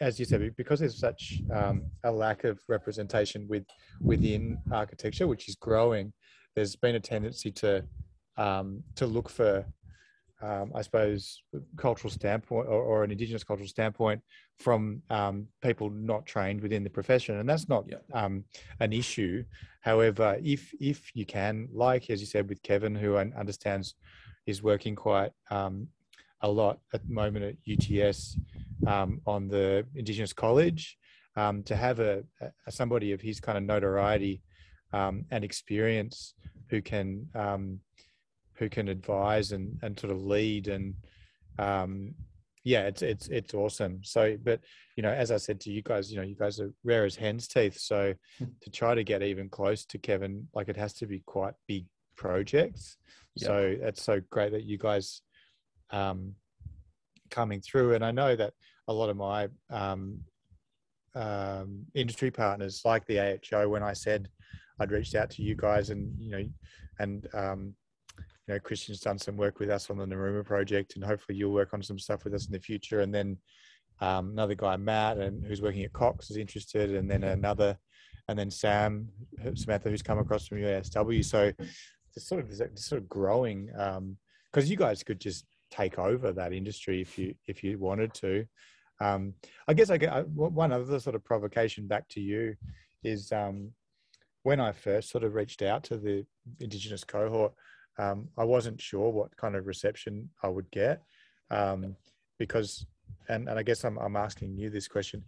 as 0.00 0.18
you 0.18 0.24
said, 0.24 0.56
because 0.56 0.80
there's 0.80 0.98
such 0.98 1.42
um, 1.52 1.82
a 2.04 2.10
lack 2.10 2.44
of 2.44 2.58
representation 2.68 3.46
with 3.48 3.64
within 4.00 4.58
architecture, 4.72 5.26
which 5.26 5.48
is 5.48 5.54
growing, 5.54 6.12
there's 6.54 6.74
been 6.74 6.96
a 6.96 7.00
tendency 7.00 7.52
to 7.52 7.84
um, 8.38 8.82
to 8.96 9.06
look 9.06 9.28
for 9.28 9.66
um, 10.42 10.72
I 10.74 10.82
suppose, 10.82 11.42
cultural 11.76 12.10
standpoint 12.10 12.68
or, 12.68 12.82
or, 12.82 13.04
an 13.04 13.10
Indigenous 13.10 13.42
cultural 13.42 13.68
standpoint 13.68 14.20
from 14.58 15.02
um, 15.08 15.48
people 15.62 15.88
not 15.88 16.26
trained 16.26 16.60
within 16.60 16.84
the 16.84 16.90
profession, 16.90 17.36
and 17.36 17.48
that's 17.48 17.68
not 17.68 17.84
yeah. 17.88 17.96
um, 18.12 18.44
an 18.80 18.92
issue. 18.92 19.44
However, 19.80 20.36
if 20.42 20.74
if 20.78 21.10
you 21.14 21.24
can, 21.24 21.68
like 21.72 22.10
as 22.10 22.20
you 22.20 22.26
said 22.26 22.48
with 22.48 22.62
Kevin, 22.62 22.94
who 22.94 23.16
understands 23.16 23.94
is 24.46 24.62
working 24.62 24.94
quite 24.94 25.32
um, 25.50 25.88
a 26.42 26.48
lot 26.48 26.80
at 26.92 27.02
the 27.06 27.12
moment 27.12 27.44
at 27.44 27.56
UTS 27.66 28.38
um, 28.86 29.22
on 29.26 29.48
the 29.48 29.86
Indigenous 29.94 30.34
College, 30.34 30.98
um, 31.36 31.62
to 31.62 31.74
have 31.74 31.98
a, 31.98 32.22
a, 32.66 32.70
somebody 32.70 33.12
of 33.12 33.22
his 33.22 33.40
kind 33.40 33.56
of 33.56 33.64
notoriety 33.64 34.42
and 34.92 35.44
experience 35.44 36.34
who 36.70 36.80
can 36.80 37.26
who 38.58 38.68
can 38.68 38.88
advise 38.88 39.52
and 39.52 39.78
and 39.82 39.98
sort 39.98 40.12
of 40.12 40.22
lead 40.22 40.68
and 40.68 40.94
um, 41.58 42.14
yeah, 42.66 42.82
it's 42.82 43.00
it's 43.00 43.28
it's 43.28 43.54
awesome. 43.54 44.00
So, 44.02 44.36
but 44.42 44.60
you 44.96 45.02
know, 45.04 45.12
as 45.12 45.30
I 45.30 45.36
said 45.36 45.60
to 45.60 45.70
you 45.70 45.82
guys, 45.82 46.10
you 46.10 46.16
know, 46.16 46.24
you 46.24 46.34
guys 46.34 46.58
are 46.58 46.72
rare 46.82 47.04
as 47.04 47.14
hen's 47.14 47.46
teeth. 47.46 47.78
So, 47.78 48.12
to 48.60 48.70
try 48.70 48.96
to 48.96 49.04
get 49.04 49.22
even 49.22 49.48
close 49.48 49.84
to 49.86 49.98
Kevin, 49.98 50.48
like 50.52 50.68
it 50.68 50.76
has 50.76 50.92
to 50.94 51.06
be 51.06 51.22
quite 51.26 51.54
big 51.68 51.86
projects. 52.16 52.96
Yep. 53.36 53.46
So 53.46 53.76
that's 53.80 54.02
so 54.02 54.20
great 54.30 54.50
that 54.50 54.64
you 54.64 54.78
guys 54.78 55.22
um, 55.90 56.34
coming 57.30 57.60
through. 57.60 57.94
And 57.94 58.04
I 58.04 58.10
know 58.10 58.34
that 58.34 58.52
a 58.88 58.92
lot 58.92 59.10
of 59.10 59.16
my 59.16 59.48
um, 59.70 60.18
um, 61.14 61.84
industry 61.94 62.32
partners, 62.32 62.82
like 62.84 63.06
the 63.06 63.20
AHO, 63.20 63.68
when 63.68 63.84
I 63.84 63.92
said 63.92 64.28
I'd 64.80 64.90
reached 64.90 65.14
out 65.14 65.30
to 65.30 65.42
you 65.42 65.54
guys, 65.54 65.90
and 65.90 66.12
you 66.18 66.30
know, 66.32 66.48
and 66.98 67.28
um, 67.32 67.74
you 68.46 68.54
know, 68.54 68.60
Christian's 68.60 69.00
done 69.00 69.18
some 69.18 69.36
work 69.36 69.58
with 69.58 69.70
us 69.70 69.90
on 69.90 69.98
the 69.98 70.06
Narooma 70.06 70.44
project, 70.44 70.94
and 70.94 71.04
hopefully 71.04 71.36
you'll 71.36 71.52
work 71.52 71.74
on 71.74 71.82
some 71.82 71.98
stuff 71.98 72.24
with 72.24 72.34
us 72.34 72.46
in 72.46 72.52
the 72.52 72.60
future. 72.60 73.00
And 73.00 73.12
then 73.12 73.38
um, 74.00 74.30
another 74.30 74.54
guy, 74.54 74.76
Matt, 74.76 75.18
and 75.18 75.44
who's 75.44 75.62
working 75.62 75.82
at 75.84 75.92
Cox, 75.92 76.30
is 76.30 76.36
interested, 76.36 76.94
and 76.94 77.10
then 77.10 77.24
another, 77.24 77.76
and 78.28 78.38
then 78.38 78.50
Sam, 78.50 79.08
Samantha, 79.54 79.90
who's 79.90 80.02
come 80.02 80.18
across 80.18 80.46
from 80.46 80.58
UNSW. 80.58 81.24
So 81.24 81.52
it's 82.14 82.28
sort 82.28 82.40
of 82.40 82.50
it's 82.60 82.86
sort 82.86 83.02
of 83.02 83.08
growing 83.08 83.66
because 83.66 83.96
um, 83.96 84.70
you 84.70 84.76
guys 84.76 85.02
could 85.02 85.20
just 85.20 85.44
take 85.70 85.98
over 85.98 86.32
that 86.32 86.52
industry 86.52 87.00
if 87.00 87.18
you 87.18 87.34
if 87.46 87.64
you 87.64 87.78
wanted 87.78 88.14
to. 88.14 88.46
Um, 89.00 89.34
I 89.68 89.74
guess 89.74 89.90
I 89.90 89.98
get 89.98 90.28
one 90.28 90.72
other 90.72 91.00
sort 91.00 91.16
of 91.16 91.24
provocation 91.24 91.86
back 91.86 92.08
to 92.10 92.20
you 92.20 92.54
is 93.04 93.30
um, 93.32 93.72
when 94.42 94.60
I 94.60 94.72
first 94.72 95.10
sort 95.10 95.24
of 95.24 95.34
reached 95.34 95.62
out 95.62 95.84
to 95.84 95.96
the 95.98 96.24
Indigenous 96.60 97.04
cohort 97.04 97.52
um, 97.98 98.28
I 98.36 98.44
wasn't 98.44 98.80
sure 98.80 99.10
what 99.10 99.36
kind 99.36 99.56
of 99.56 99.66
reception 99.66 100.30
I 100.42 100.48
would 100.48 100.70
get 100.70 101.02
um, 101.50 101.96
because, 102.38 102.86
and, 103.28 103.48
and 103.48 103.58
I 103.58 103.62
guess 103.62 103.84
I'm, 103.84 103.98
I'm 103.98 104.16
asking 104.16 104.56
you 104.56 104.70
this 104.70 104.88
question, 104.88 105.24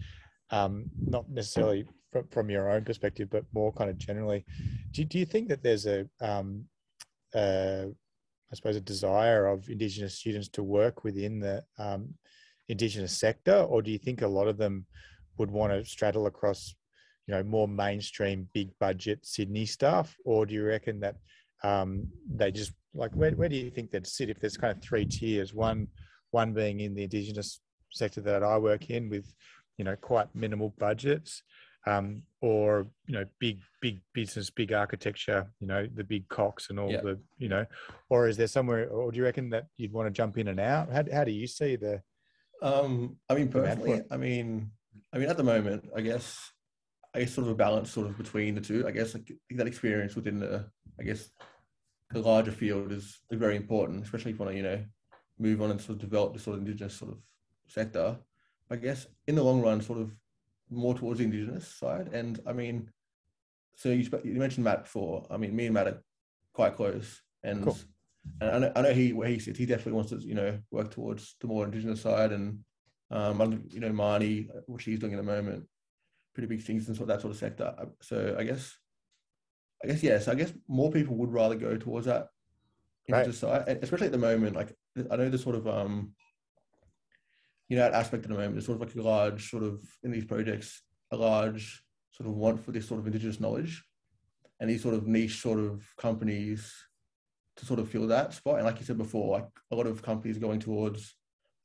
um, 0.51 0.85
not 1.07 1.29
necessarily 1.31 1.87
from, 2.13 2.27
from 2.29 2.51
your 2.51 2.71
own 2.71 2.85
perspective, 2.85 3.29
but 3.31 3.45
more 3.53 3.73
kind 3.73 3.91
of 3.91 3.99
generally. 3.99 4.45
Do, 4.93 5.05
do 5.05 5.19
you 5.19 5.27
think 5.27 5.49
that 5.49 5.63
there's 5.63 5.87
a, 5.87 6.07
um, 6.21 6.65
a, 7.35 7.87
I 8.51 8.55
suppose, 8.55 8.77
a 8.77 8.81
desire 8.81 9.47
of 9.47 9.69
Indigenous 9.69 10.15
students 10.15 10.49
to 10.51 10.63
work 10.63 11.05
within 11.05 11.41
the 11.41 11.65
um, 11.79 12.15
Indigenous 12.69 13.17
sector, 13.17 13.57
or 13.57 13.83
do 13.83 13.91
you 13.91 13.99
think 13.99 14.23
a 14.23 14.29
lot 14.29 14.49
of 14.49 14.59
them 14.59 14.87
would 15.39 15.51
want 15.51 15.73
to 15.73 15.85
straddle 15.85 16.27
across, 16.27 16.75
you 17.27 17.35
know, 17.35 17.43
more 17.43 17.69
mainstream, 17.69 18.49
big 18.53 18.71
budget 18.79 19.25
Sydney 19.25 19.67
stuff, 19.67 20.17
or 20.25 20.47
do 20.47 20.55
you 20.55 20.65
reckon 20.65 21.01
that 21.01 21.17
um, 21.65 22.09
they 22.33 22.51
just 22.51 22.73
like 22.95 23.13
where, 23.13 23.33
where 23.33 23.49
do 23.49 23.57
you 23.57 23.71
think 23.71 23.91
they'd 23.91 24.07
sit 24.07 24.31
if 24.31 24.41
there's 24.41 24.57
kind 24.57 24.77
of 24.77 24.83
three 24.83 25.05
tiers 25.05 25.53
one 25.55 25.89
one 26.31 26.53
being 26.53 26.81
in 26.81 26.95
the 26.95 27.05
indigenous 27.05 27.61
sector 27.91 28.21
that 28.21 28.43
i 28.43 28.57
work 28.57 28.91
in 28.91 29.09
with 29.09 29.33
you 29.77 29.85
know 29.85 29.97
quite 29.97 30.29
minimal 30.35 30.75
budgets 30.79 31.43
um, 31.87 32.23
or 32.43 32.87
you 33.07 33.15
know 33.15 33.25
big 33.39 33.61
big 33.81 34.01
business 34.13 34.51
big 34.51 34.73
architecture 34.73 35.51
you 35.61 35.67
know 35.67 35.87
the 35.95 36.05
big 36.05 36.29
Cox 36.29 36.71
and 36.71 36.79
all 36.79 36.91
yep. 36.91 37.03
the 37.03 37.19
you 37.39 37.49
know 37.49 37.65
or 38.11 38.29
is 38.29 38.37
there 38.37 38.47
somewhere 38.47 38.89
or 38.89 39.11
do 39.11 39.19
you 39.19 39.25
reckon 39.25 39.49
that 39.51 39.67
you'd 39.77 39.93
want 39.93 40.07
to 40.07 40.11
jump 40.11 40.37
in 40.37 40.49
and 40.49 40.61
out 40.61 40.93
how, 40.93 41.05
how 41.13 41.25
do 41.25 41.31
you 41.31 41.47
see 41.47 41.77
the 41.77 42.03
um 42.63 43.17
i 43.31 43.35
mean 43.35 43.49
personally 43.49 44.03
i 44.11 44.17
mean 44.17 44.71
i 45.15 45.19
mean 45.19 45.29
at 45.29 45.37
the 45.37 45.45
moment 45.45 45.89
i 45.97 46.01
guess 46.01 46.51
I 47.15 47.21
guess 47.21 47.33
sort 47.33 47.47
of 47.47 47.53
a 47.53 47.57
balance 47.57 47.91
sort 47.91 48.07
of 48.07 48.19
between 48.19 48.55
the 48.55 48.61
two. 48.61 48.87
I 48.87 48.91
guess 48.91 49.15
like, 49.15 49.33
that 49.51 49.67
experience 49.67 50.15
within 50.15 50.39
the, 50.39 50.67
I 51.01 51.05
guess, 51.05 51.31
the 52.11 52.21
larger 52.21 52.53
field 52.53 52.93
is, 52.93 53.19
very 53.31 53.57
important, 53.57 54.05
especially 54.05 54.33
if 54.33 54.39
you 54.39 54.45
want 54.45 54.53
to, 54.53 54.57
you 54.57 54.63
know, 54.63 54.85
move 55.39 55.63
on 55.63 55.71
and 55.71 55.81
sort 55.81 55.97
of 55.97 55.99
develop 56.01 56.33
the 56.33 56.41
sort 56.41 56.55
of 56.55 56.63
indigenous 56.63 56.95
sort 56.95 57.13
of 57.13 57.19
sector. 57.67 58.17
I 58.71 58.77
guess 58.77 59.07
in 59.27 59.35
the 59.35 59.43
long 59.43 59.63
run, 59.63 59.81
sort 59.81 59.99
of 59.99 60.15
more 60.71 60.95
towards 60.95 61.19
the 61.19 61.25
indigenous 61.25 61.69
side. 61.69 62.09
And 62.13 62.41
I 62.47 62.53
mean, 62.53 62.91
so 63.77 63.91
you, 63.91 64.09
you 64.25 64.35
mentioned 64.35 64.65
Matt 64.65 64.85
before. 64.85 65.27
I 65.31 65.37
mean, 65.37 65.55
me 65.55 65.67
and 65.67 65.75
Matt 65.75 65.87
are 65.87 66.03
quite 66.53 66.77
close, 66.77 67.23
and 67.43 67.65
cool. 67.65 67.79
and 68.41 68.51
I 68.51 68.59
know, 68.59 68.73
I 68.77 68.83
know 68.83 68.93
he 68.93 69.13
where 69.13 69.29
he 69.29 69.39
sits. 69.39 69.59
He 69.59 69.67
definitely 69.67 69.93
wants 69.93 70.11
to 70.11 70.19
you 70.19 70.35
know 70.35 70.59
work 70.71 70.91
towards 70.91 71.37
the 71.41 71.47
more 71.47 71.65
indigenous 71.65 72.03
side, 72.03 72.33
and 72.33 72.59
um, 73.11 73.65
you 73.71 73.81
know 73.81 73.91
Marnie, 73.91 74.49
what 74.67 74.83
she's 74.83 74.99
doing 74.99 75.15
at 75.15 75.19
the 75.19 75.23
moment, 75.23 75.65
pretty 76.35 76.49
big 76.49 76.63
things 76.63 76.89
in 76.89 76.95
sort 76.95 77.09
of 77.09 77.09
that 77.09 77.21
sort 77.21 77.33
of 77.33 77.39
sector. 77.39 77.75
So 78.03 78.37
I 78.39 78.45
guess, 78.45 78.77
I 79.83 79.87
guess 79.87 80.03
yes. 80.03 80.29
I 80.29 80.35
guess 80.35 80.53
more 80.67 80.91
people 80.91 81.17
would 81.17 81.33
rather 81.33 81.55
go 81.55 81.77
towards 81.77 82.07
that 82.07 82.29
right. 83.09 83.27
especially 83.27 84.07
at 84.07 84.13
the 84.13 84.19
moment. 84.19 84.57
Like 84.57 84.75
I 85.11 85.17
know 85.17 85.29
the 85.29 85.39
sort 85.39 85.57
of 85.57 85.67
um, 85.67 86.13
you 87.69 87.77
know, 87.77 87.83
that 87.83 87.95
aspect 87.95 88.25
at 88.25 88.31
the 88.31 88.35
moment. 88.35 88.55
There's 88.55 88.67
sort 88.67 88.81
of 88.81 88.89
like 88.89 88.97
a 88.97 89.07
large 89.07 89.51
sort 89.51 89.63
of 89.63 89.85
in 90.03 90.11
these 90.11 90.25
projects, 90.25 90.83
a 91.11 91.17
large 91.17 91.83
sort 92.13 92.29
of 92.29 92.37
want 92.37 92.65
for 92.65 92.73
this 92.73 92.89
sort 92.89 93.01
of 93.01 93.07
indigenous 93.07 93.41
knowledge, 93.41 93.85
and 94.61 94.69
these 94.69 94.83
sort 94.83 94.95
of 94.95 95.07
niche 95.07 95.41
sort 95.41 95.59
of 95.59 95.85
companies 95.97 96.73
to 97.57 97.67
sort 97.67 97.81
of 97.81 97.89
fill 97.89 98.07
that 98.07 98.33
spot. 98.33 98.57
And 98.57 98.65
like 98.65 98.79
you 98.79 98.87
said 98.87 98.99
before, 98.99 99.39
like 99.39 99.49
a 99.71 99.77
lot 99.77 99.87
of 99.87 100.03
companies 100.03 100.39
going 100.39 100.61
towards, 100.61 101.15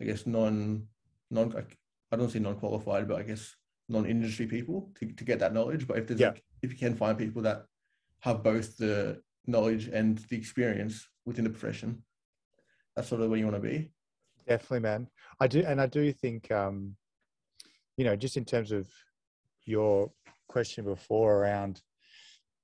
I 0.01 0.05
guess 0.05 0.25
non 0.25 0.87
non 1.31 1.53
I 2.11 2.15
don't 2.15 2.29
say 2.29 2.39
non 2.39 2.55
qualified, 2.55 3.07
but 3.07 3.19
I 3.19 3.23
guess 3.23 3.55
non-industry 3.89 4.47
people 4.47 4.91
to, 4.99 5.07
to 5.07 5.23
get 5.23 5.39
that 5.39 5.53
knowledge. 5.53 5.87
But 5.87 5.97
if 5.97 6.07
there's 6.07 6.19
yeah. 6.19 6.29
like, 6.29 6.43
if 6.61 6.71
you 6.71 6.77
can 6.77 6.95
find 6.95 7.17
people 7.17 7.41
that 7.43 7.65
have 8.23 8.41
both 8.41 8.77
the 8.77 9.21
knowledge 9.47 9.87
and 9.87 10.17
the 10.29 10.37
experience 10.37 11.09
within 11.25 11.43
the 11.43 11.49
profession, 11.49 12.01
that's 12.95 13.09
sort 13.09 13.21
of 13.21 13.29
where 13.29 13.37
you 13.37 13.45
want 13.45 13.61
to 13.61 13.69
be. 13.69 13.91
Definitely, 14.47 14.79
man. 14.79 15.07
I 15.41 15.47
do, 15.47 15.61
and 15.67 15.81
I 15.81 15.87
do 15.87 16.13
think, 16.13 16.49
um, 16.49 16.95
you 17.97 18.05
know, 18.05 18.15
just 18.15 18.37
in 18.37 18.45
terms 18.45 18.71
of 18.71 18.87
your 19.65 20.09
question 20.47 20.85
before 20.85 21.35
around 21.35 21.81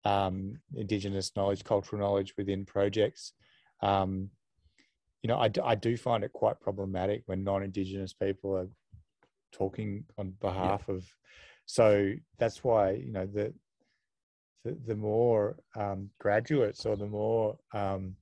um, 0.06 0.60
Indigenous 0.75 1.34
knowledge, 1.36 1.66
cultural 1.66 2.01
knowledge 2.01 2.36
within 2.38 2.63
projects, 2.63 3.34
um, 3.82 4.30
you 5.22 5.28
know, 5.28 5.38
I, 5.38 5.51
I 5.62 5.75
do 5.75 5.98
find 5.98 6.24
it 6.24 6.32
quite 6.32 6.62
problematic 6.62 7.24
when 7.25 7.44
non-Indigenous 7.44 8.13
people 8.13 8.56
are 8.56 8.70
talking 9.51 10.06
on 10.18 10.32
behalf 10.39 10.86
yeah. 10.88 10.96
of. 10.96 11.06
So 11.66 12.13
that's 12.38 12.63
why 12.63 12.92
you 12.92 13.12
know 13.12 13.25
the 13.25 13.54
the, 14.66 14.78
the 14.88 14.96
more 14.96 15.58
um, 15.75 16.10
graduates 16.20 16.86
or 16.86 16.96
the 16.96 17.08
more 17.08 17.58
um, 17.74 18.16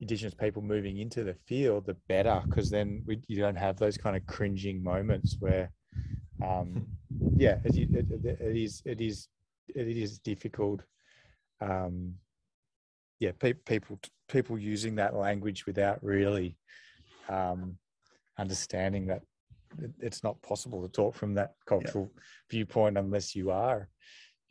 Indigenous 0.00 0.34
people 0.34 0.62
moving 0.62 0.98
into 0.98 1.22
the 1.22 1.34
field, 1.46 1.86
the 1.86 1.96
better, 2.08 2.42
because 2.46 2.70
then 2.70 3.02
we, 3.06 3.20
you 3.28 3.40
don't 3.40 3.56
have 3.56 3.76
those 3.76 3.96
kind 3.96 4.16
of 4.16 4.26
cringing 4.26 4.82
moments 4.82 5.36
where, 5.38 5.70
um, 6.44 6.86
yeah, 7.36 7.58
it, 7.64 7.76
it, 7.76 8.06
it 8.24 8.56
is 8.56 8.82
it 8.84 9.00
is 9.00 9.28
it 9.68 9.88
is 9.88 10.18
difficult. 10.18 10.82
Um, 11.60 12.14
yeah, 13.20 13.30
pe- 13.38 13.52
people 13.52 14.00
people 14.28 14.58
using 14.58 14.96
that 14.96 15.14
language 15.14 15.66
without 15.66 16.02
really 16.02 16.58
um, 17.28 17.76
understanding 18.38 19.06
that 19.06 19.22
it's 20.00 20.24
not 20.24 20.42
possible 20.42 20.82
to 20.82 20.88
talk 20.88 21.14
from 21.14 21.34
that 21.34 21.54
cultural 21.66 22.10
yeah. 22.12 22.22
viewpoint 22.50 22.98
unless 22.98 23.34
you 23.34 23.50
are 23.50 23.88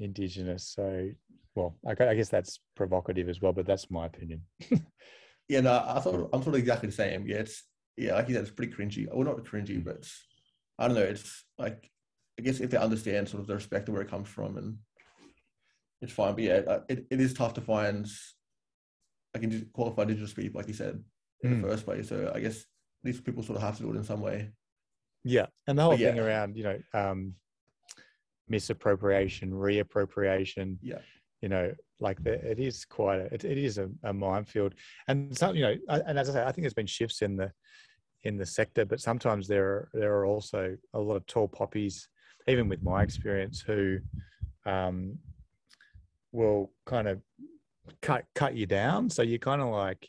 indigenous 0.04 0.68
so 0.68 1.10
well, 1.56 1.76
I, 1.86 1.92
I 1.92 2.16
guess 2.16 2.30
that's 2.30 2.60
provocative 2.76 3.28
as 3.28 3.42
well, 3.42 3.52
but 3.52 3.66
that's 3.66 3.92
my 3.92 4.06
opinion. 4.06 4.44
Yeah, 5.50 5.60
no, 5.60 5.84
I 5.86 6.00
thought 6.00 6.30
I'm 6.32 6.42
sort 6.44 6.56
of 6.56 6.62
exactly 6.62 6.88
the 6.88 6.96
same. 6.96 7.28
Yeah, 7.28 7.38
it's 7.40 7.64
yeah, 7.98 8.14
like 8.14 8.30
you 8.30 8.36
said, 8.36 8.44
it's 8.44 8.52
pretty 8.52 8.72
cringy. 8.72 9.06
Well, 9.12 9.26
not 9.26 9.44
cringy, 9.44 9.84
but 9.84 9.96
it's, 9.96 10.26
I 10.80 10.88
don't 10.88 10.96
know. 10.96 11.02
It's 11.02 11.44
like 11.58 11.92
I 12.40 12.44
guess 12.44 12.62
if 12.62 12.70
they 12.70 12.78
understand 12.78 13.28
sort 13.28 13.42
of 13.42 13.48
the 13.48 13.56
respect 13.56 13.90
of 13.90 13.94
where 13.94 14.02
it 14.04 14.10
comes 14.10 14.30
from, 14.30 14.58
and 14.58 14.78
it's 16.02 16.14
fine. 16.14 16.36
But 16.36 16.44
yeah, 16.46 16.62
uh, 16.66 16.80
it, 16.88 17.06
it 17.12 17.20
is 17.20 17.34
tough 17.34 17.54
to 17.56 17.62
find 17.62 18.08
like 19.34 19.44
indi- 19.44 19.66
qualified 19.74 20.04
indigenous 20.10 20.34
people, 20.34 20.60
like 20.60 20.70
you 20.70 20.74
said, 20.74 21.04
in 21.44 21.52
Mm. 21.52 21.62
the 21.64 21.68
first 21.68 21.84
place. 21.86 22.08
So 22.08 22.32
I 22.34 22.40
guess 22.40 22.64
these 23.04 23.20
people 23.20 23.44
sort 23.44 23.58
of 23.58 23.64
have 23.64 23.76
to 23.76 23.84
do 23.84 23.92
it 23.92 23.98
in 23.98 24.06
some 24.06 24.22
way. 24.22 24.52
Yeah, 25.26 25.48
and 25.68 25.78
the 25.78 25.84
whole 25.84 25.98
thing 25.98 26.18
around 26.18 26.56
you 26.56 26.64
know 26.64 26.80
um, 26.94 27.34
misappropriation, 28.52 29.52
reappropriation. 29.52 30.78
Yeah. 30.82 31.00
You 31.42 31.50
know, 31.50 31.74
like 32.00 32.24
the, 32.24 32.34
it 32.34 32.60
is 32.60 32.86
quite 32.86 33.20
a 33.20 33.34
it, 33.34 33.44
it 33.44 33.58
is 33.58 33.80
a, 33.80 33.90
a 34.04 34.14
minefield, 34.14 34.76
and 35.08 35.36
some 35.36 35.56
you 35.56 35.64
know, 35.64 35.76
and 35.88 36.20
as 36.20 36.30
I 36.30 36.34
say, 36.34 36.42
I 36.44 36.52
think 36.52 36.64
there's 36.64 36.76
been 36.76 36.86
shifts 36.86 37.24
in 37.24 37.36
the 37.36 37.52
in 38.24 38.38
the 38.38 38.46
sector, 38.46 38.86
but 38.86 39.02
sometimes 39.02 39.48
there 39.48 39.66
are 39.66 39.90
there 39.94 40.14
are 40.18 40.26
also 40.26 40.78
a 40.94 41.00
lot 41.00 41.16
of 41.16 41.26
tall 41.26 41.48
poppies, 41.48 42.10
even 42.48 42.70
with 42.70 42.84
my 42.84 43.02
experience, 43.02 43.60
who 43.60 43.98
um, 44.68 45.18
will 46.32 46.72
kind 46.86 47.08
of 47.08 47.20
cut 48.02 48.26
cut 48.36 48.56
you 48.56 48.68
down. 48.68 49.10
So 49.10 49.24
you're 49.24 49.40
kind 49.40 49.62
of 49.62 49.70
like 49.70 50.08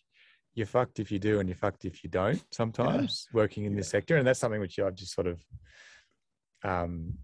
you're 0.55 0.67
fucked 0.67 1.01
if 1.01 1.11
you 1.11 1.19
do, 1.19 1.41
and 1.41 1.49
you're 1.49 1.57
fucked 1.57 1.87
if 1.87 2.05
you 2.05 2.11
don't. 2.11 2.43
Sometimes 2.51 3.27
working 3.33 3.65
in 3.65 3.75
this 3.75 3.89
sector, 3.89 4.19
and 4.19 4.27
that's 4.27 4.41
something 4.41 4.61
which 4.61 4.79
I've 4.79 4.95
just 4.95 5.15
sort 5.15 5.29
of 5.29 5.41
um, 6.63 7.15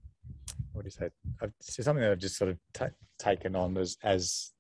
what 0.73 0.83
do 0.83 0.87
you 0.87 0.91
say? 0.91 1.09
I've, 1.43 1.53
it's 1.61 1.83
something 1.85 2.03
that 2.03 2.13
I've 2.13 2.19
just 2.19 2.37
sort 2.37 2.51
of 2.51 2.59
ta 2.73 2.89
taken 3.19 3.57
on 3.57 3.77
as 3.77 3.97
as 4.03 4.51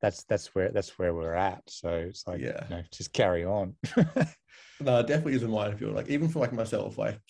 that's 0.00 0.24
that's 0.24 0.54
where 0.54 0.70
that's 0.70 0.98
where 0.98 1.14
we're 1.14 1.34
at. 1.34 1.62
So 1.68 1.88
it's 1.90 2.26
like 2.26 2.40
Yeah. 2.40 2.64
you 2.68 2.76
know, 2.76 2.82
just 2.92 3.12
carry 3.12 3.44
on. 3.44 3.74
No, 4.80 4.98
it 4.98 5.06
definitely 5.06 5.34
is 5.34 5.44
a 5.44 5.48
minefield. 5.48 5.94
Like 5.94 6.08
even 6.08 6.28
for 6.28 6.40
like 6.40 6.52
myself, 6.52 6.98
like 6.98 7.20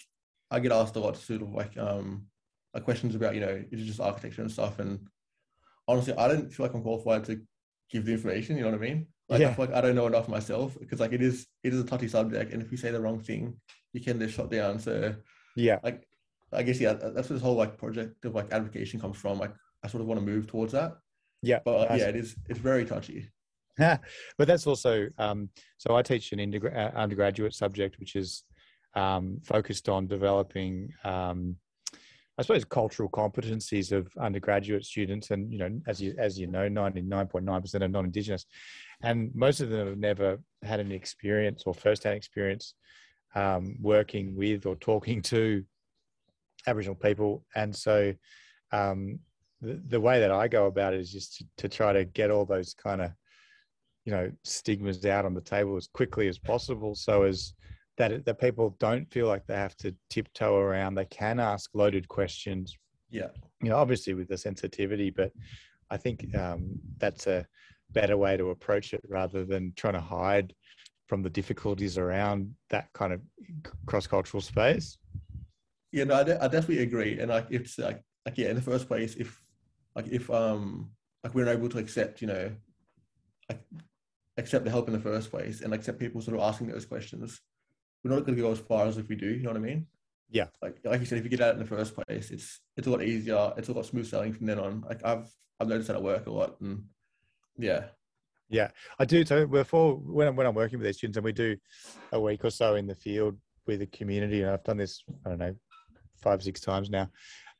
I 0.50 0.58
get 0.58 0.72
asked 0.72 0.96
a 0.96 1.00
lot 1.00 1.16
sort 1.18 1.42
of 1.42 1.52
like 1.52 1.76
um 1.76 2.26
like 2.72 2.84
questions 2.84 3.14
about, 3.14 3.34
you 3.34 3.40
know, 3.42 3.62
it's 3.70 3.82
just 3.82 4.00
architecture 4.00 4.40
and 4.40 4.50
stuff. 4.50 4.78
And 4.78 5.06
honestly, 5.86 6.14
I 6.16 6.28
don't 6.28 6.50
feel 6.50 6.64
like 6.64 6.74
I'm 6.74 6.82
qualified 6.82 7.24
to 7.24 7.42
give 7.90 8.06
the 8.06 8.12
information, 8.12 8.56
you 8.56 8.62
know 8.62 8.70
what 8.70 8.80
I 8.80 8.88
mean? 8.88 9.06
Like 9.28 9.40
Yeah. 9.40 9.50
I 9.50 9.54
feel 9.54 9.66
like 9.66 9.74
I 9.74 9.80
don't 9.82 9.94
know 9.94 10.06
enough 10.06 10.28
myself 10.28 10.78
because 10.80 10.98
like 11.00 11.12
it 11.12 11.20
is 11.20 11.46
it 11.62 11.74
is 11.74 11.80
a 11.80 11.84
touchy 11.84 12.08
subject 12.08 12.52
and 12.52 12.62
if 12.62 12.70
you 12.70 12.78
say 12.78 12.90
the 12.90 13.00
wrong 13.00 13.20
thing, 13.20 13.60
you 13.92 14.00
can 14.00 14.18
get 14.18 14.30
shot 14.30 14.50
down. 14.50 14.78
So 14.78 15.14
yeah, 15.54 15.78
like 15.82 16.06
I 16.52 16.62
guess 16.62 16.80
yeah, 16.80 16.92
that's 16.92 17.28
where 17.28 17.36
this 17.36 17.42
whole 17.42 17.56
like 17.56 17.76
project 17.78 18.24
of 18.24 18.34
like 18.34 18.52
advocation 18.52 19.00
comes 19.00 19.16
from. 19.16 19.38
Like 19.38 19.52
I 19.82 19.88
sort 19.88 20.00
of 20.00 20.06
want 20.06 20.20
to 20.20 20.26
move 20.26 20.46
towards 20.46 20.72
that. 20.72 20.96
yeah. 21.42 21.60
But 21.64 21.90
uh, 21.90 21.94
yeah, 21.94 22.08
it 22.08 22.16
is 22.16 22.36
it's 22.48 22.58
very 22.58 22.84
touchy. 22.84 23.28
Yeah, 23.78 23.98
but 24.38 24.48
that's 24.48 24.66
also 24.66 25.08
um, 25.18 25.48
so 25.78 25.96
I 25.96 26.02
teach 26.02 26.32
an 26.32 26.40
uh, 26.40 26.90
undergraduate 26.94 27.54
subject 27.54 27.98
which 27.98 28.16
is 28.16 28.44
um, 28.94 29.40
focused 29.42 29.88
on 29.88 30.06
developing, 30.06 30.90
um, 31.04 31.56
I 32.38 32.42
suppose, 32.42 32.64
cultural 32.64 33.08
competencies 33.08 33.92
of 33.92 34.08
undergraduate 34.20 34.84
students, 34.84 35.30
and 35.30 35.50
you 35.52 35.58
know, 35.58 35.80
as 35.86 36.00
you 36.00 36.14
as 36.18 36.38
you 36.38 36.46
know, 36.46 36.68
ninety 36.68 37.02
nine 37.02 37.26
point 37.26 37.44
nine 37.44 37.62
percent 37.62 37.84
are 37.84 37.88
non-indigenous, 37.88 38.46
and 39.02 39.30
most 39.34 39.60
of 39.60 39.70
them 39.70 39.88
have 39.88 39.98
never 39.98 40.38
had 40.62 40.80
an 40.80 40.92
experience 40.92 41.62
or 41.66 41.74
first-hand 41.74 42.16
experience 42.16 42.74
um, 43.34 43.76
working 43.80 44.36
with 44.36 44.66
or 44.66 44.76
talking 44.76 45.22
to 45.22 45.64
Aboriginal 46.66 46.96
people, 46.96 47.44
and 47.54 47.74
so. 47.74 48.14
Um, 48.72 49.18
the, 49.60 49.80
the 49.90 50.00
way 50.00 50.18
that 50.18 50.32
I 50.32 50.48
go 50.48 50.66
about 50.66 50.92
it 50.92 50.98
is 51.00 51.12
just 51.12 51.36
to, 51.38 51.44
to 51.58 51.68
try 51.68 51.92
to 51.92 52.04
get 52.04 52.30
all 52.32 52.44
those 52.44 52.74
kind 52.74 53.00
of 53.00 53.12
you 54.04 54.10
know 54.12 54.32
stigmas 54.42 55.04
out 55.06 55.24
on 55.24 55.34
the 55.34 55.40
table 55.40 55.76
as 55.76 55.86
quickly 55.86 56.26
as 56.26 56.36
possible 56.38 56.94
so 56.96 57.22
as 57.22 57.54
that 57.96 58.10
it- 58.10 58.24
that 58.24 58.40
people 58.40 58.74
don't 58.80 59.08
feel 59.12 59.28
like 59.28 59.46
they 59.46 59.54
have 59.54 59.76
to 59.76 59.94
tiptoe 60.10 60.56
around 60.56 60.96
they 60.96 61.04
can 61.04 61.38
ask 61.38 61.70
loaded 61.74 62.08
questions 62.08 62.76
Yeah. 63.08 63.28
you 63.62 63.68
know 63.70 63.76
obviously 63.76 64.14
with 64.14 64.26
the 64.26 64.36
sensitivity 64.36 65.10
but 65.10 65.30
i 65.90 65.96
think 65.96 66.34
um, 66.34 66.80
that's 66.98 67.28
a 67.28 67.46
better 67.92 68.16
way 68.16 68.36
to 68.36 68.50
approach 68.50 68.92
it 68.94 69.02
rather 69.08 69.44
than 69.44 69.72
trying 69.76 69.94
to 69.94 70.00
hide 70.00 70.52
from 71.06 71.22
the 71.22 71.30
difficulties 71.30 71.98
around 71.98 72.52
that 72.70 72.88
kind 72.94 73.12
of 73.12 73.20
cross-cultural 73.86 74.40
space 74.40 74.98
Yeah, 75.92 76.04
no, 76.04 76.14
I, 76.14 76.24
de- 76.24 76.42
I 76.42 76.48
definitely 76.48 76.82
agree. 76.82 77.18
And 77.20 77.30
like, 77.30 77.46
it's 77.50 77.78
like, 77.78 78.02
like 78.24 78.38
yeah, 78.38 78.48
in 78.48 78.56
the 78.56 78.62
first 78.62 78.88
place, 78.88 79.14
if 79.14 79.38
like 79.94 80.08
if 80.08 80.30
um 80.30 80.90
like 81.22 81.34
we're 81.34 81.48
able 81.48 81.68
to 81.68 81.78
accept, 81.78 82.20
you 82.22 82.28
know, 82.28 82.52
like 83.48 83.60
accept 84.36 84.64
the 84.64 84.70
help 84.70 84.88
in 84.88 84.94
the 84.94 85.00
first 85.00 85.30
place 85.30 85.60
and 85.60 85.74
accept 85.74 85.98
people 85.98 86.20
sort 86.20 86.36
of 86.36 86.42
asking 86.42 86.68
those 86.68 86.86
questions, 86.86 87.40
we're 88.02 88.10
not 88.14 88.24
going 88.24 88.36
to 88.36 88.42
go 88.42 88.50
as 88.50 88.58
far 88.58 88.86
as 88.86 88.96
if 88.96 89.08
we 89.08 89.16
do. 89.16 89.28
You 89.28 89.42
know 89.42 89.50
what 89.50 89.56
I 89.56 89.60
mean? 89.60 89.86
Yeah. 90.30 90.46
Like 90.62 90.78
like 90.84 91.00
you 91.00 91.06
said, 91.06 91.18
if 91.18 91.24
you 91.24 91.30
get 91.30 91.42
out 91.42 91.54
in 91.54 91.60
the 91.60 91.66
first 91.66 91.94
place, 91.94 92.30
it's 92.30 92.60
it's 92.76 92.86
a 92.86 92.90
lot 92.90 93.02
easier. 93.02 93.52
It's 93.56 93.68
a 93.68 93.72
lot 93.72 93.86
smooth 93.86 94.08
sailing 94.08 94.32
from 94.32 94.46
then 94.46 94.58
on. 94.58 94.82
Like 94.88 95.04
I've 95.04 95.28
I've 95.60 95.68
noticed 95.68 95.88
that 95.88 95.96
at 95.96 96.02
work 96.02 96.26
a 96.26 96.30
lot, 96.30 96.58
and 96.60 96.84
yeah, 97.58 97.84
Yeah, 98.48 98.70
I 98.98 99.04
do. 99.04 99.24
So 99.26 99.46
before 99.46 99.96
when 99.96 100.28
I'm 100.28 100.36
when 100.36 100.46
I'm 100.46 100.54
working 100.54 100.78
with 100.78 100.86
these 100.86 100.96
students, 100.96 101.18
and 101.18 101.24
we 101.24 101.32
do 101.32 101.56
a 102.12 102.20
week 102.20 102.44
or 102.44 102.50
so 102.50 102.76
in 102.76 102.86
the 102.86 102.94
field 102.94 103.36
with 103.66 103.80
the 103.80 103.86
community, 103.86 104.40
and 104.42 104.50
I've 104.50 104.64
done 104.64 104.78
this 104.78 105.04
I 105.26 105.28
don't 105.28 105.38
know 105.38 105.54
five 106.22 106.42
six 106.42 106.60
times 106.60 106.90
now. 106.90 107.08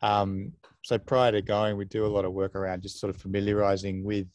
Um, 0.01 0.53
so 0.83 0.98
prior 0.98 1.33
to 1.33 1.42
going, 1.42 1.77
we 1.77 1.85
do 1.85 2.07
a 2.07 2.09
lot 2.09 2.25
of 2.25 2.33
work 2.33 2.55
around 2.55 2.83
just 2.83 2.98
sort 2.98 3.14
of 3.14 3.20
familiarizing 3.20 4.05
with 4.05 4.27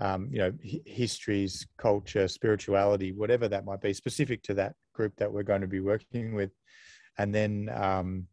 um, 0.00 0.28
you 0.30 0.38
know 0.38 0.52
hi- 0.64 0.82
histories, 0.84 1.66
culture, 1.78 2.28
spirituality, 2.28 3.12
whatever 3.12 3.48
that 3.48 3.64
might 3.64 3.80
be, 3.80 3.92
specific 3.92 4.42
to 4.44 4.54
that 4.54 4.74
group 4.94 5.14
that 5.16 5.32
we're 5.32 5.42
going 5.42 5.60
to 5.60 5.66
be 5.66 5.80
working 5.80 6.34
with, 6.34 6.50
and 7.18 7.34
then 7.34 7.70
um, 7.74 8.26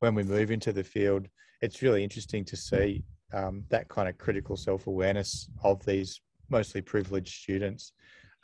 when 0.00 0.14
we 0.14 0.22
move 0.22 0.50
into 0.50 0.72
the 0.72 0.84
field, 0.84 1.28
it's 1.60 1.82
really 1.82 2.02
interesting 2.02 2.44
to 2.44 2.56
see 2.56 3.04
um, 3.32 3.64
that 3.68 3.88
kind 3.88 4.08
of 4.08 4.18
critical 4.18 4.56
self 4.56 4.86
awareness 4.86 5.48
of 5.64 5.84
these 5.84 6.20
mostly 6.48 6.82
privileged 6.82 7.42
students 7.42 7.92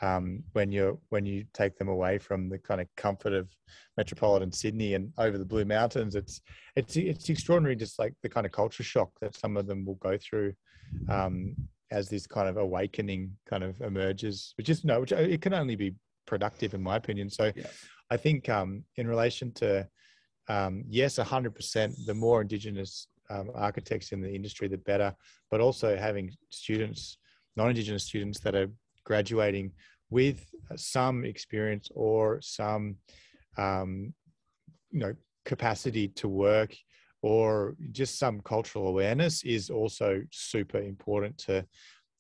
um, 0.00 0.42
when 0.52 0.70
you 0.70 1.00
when 1.08 1.26
you 1.26 1.44
take 1.52 1.76
them 1.76 1.88
away 1.88 2.18
from 2.18 2.48
the 2.48 2.58
kind 2.58 2.80
of 2.80 2.86
comfort 2.96 3.32
of 3.32 3.48
metropolitan 3.96 4.52
Sydney 4.52 4.94
and 4.94 5.12
over 5.18 5.38
the 5.38 5.44
Blue 5.44 5.64
Mountains. 5.64 6.14
It's 6.14 6.40
it's 6.76 6.96
it's 6.96 7.28
extraordinary, 7.28 7.76
just 7.76 7.98
like 7.98 8.14
the 8.22 8.28
kind 8.28 8.46
of 8.46 8.52
culture 8.52 8.82
shock 8.82 9.10
that 9.20 9.34
some 9.36 9.56
of 9.56 9.66
them 9.66 9.84
will 9.84 9.96
go 9.96 10.16
through 10.16 10.54
um, 11.08 11.54
as 11.90 12.08
this 12.08 12.26
kind 12.26 12.48
of 12.48 12.56
awakening 12.56 13.32
kind 13.48 13.64
of 13.64 13.80
emerges, 13.80 14.54
which 14.56 14.68
is 14.68 14.84
no, 14.84 15.00
which 15.00 15.12
uh, 15.12 15.16
it 15.16 15.42
can 15.42 15.54
only 15.54 15.76
be 15.76 15.94
productive 16.26 16.74
in 16.74 16.82
my 16.82 16.96
opinion. 16.96 17.28
So 17.28 17.52
Yeah. 17.54 17.66
I 18.10 18.16
think 18.16 18.48
um, 18.48 18.84
in 18.96 19.06
relation 19.06 19.52
to 19.54 19.88
um, 20.48 20.84
yes, 20.88 21.16
hundred 21.18 21.54
percent, 21.54 21.94
the 22.06 22.14
more 22.14 22.40
Indigenous 22.40 23.08
um, 23.30 23.50
architects 23.54 24.12
in 24.12 24.20
the 24.20 24.32
industry, 24.32 24.68
the 24.68 24.78
better. 24.78 25.14
But 25.50 25.60
also 25.60 25.96
having 25.96 26.32
students, 26.50 27.18
non-Indigenous 27.56 28.04
students 28.04 28.40
that 28.40 28.54
are 28.54 28.68
graduating 29.08 29.72
with 30.10 30.38
some 30.76 31.24
experience 31.24 31.88
or 31.94 32.40
some, 32.42 32.96
um, 33.56 34.12
you 34.90 35.00
know, 35.00 35.14
capacity 35.46 36.08
to 36.08 36.28
work 36.28 36.76
or 37.22 37.74
just 37.90 38.18
some 38.18 38.40
cultural 38.42 38.86
awareness 38.88 39.42
is 39.44 39.70
also 39.70 40.22
super 40.30 40.78
important 40.78 41.36
to 41.38 41.64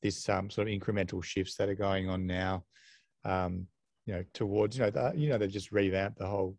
this 0.02 0.28
um, 0.30 0.48
sort 0.48 0.66
of 0.66 0.74
incremental 0.74 1.22
shifts 1.22 1.56
that 1.56 1.68
are 1.68 1.74
going 1.74 2.08
on 2.08 2.26
now. 2.26 2.64
Um, 3.24 3.66
you 4.06 4.14
know, 4.14 4.24
towards 4.32 4.78
you 4.78 4.84
know, 4.84 4.90
the, 4.90 5.12
you 5.14 5.28
know, 5.28 5.36
they've 5.36 5.50
just 5.50 5.70
revamped 5.70 6.18
the 6.18 6.26
whole 6.26 6.56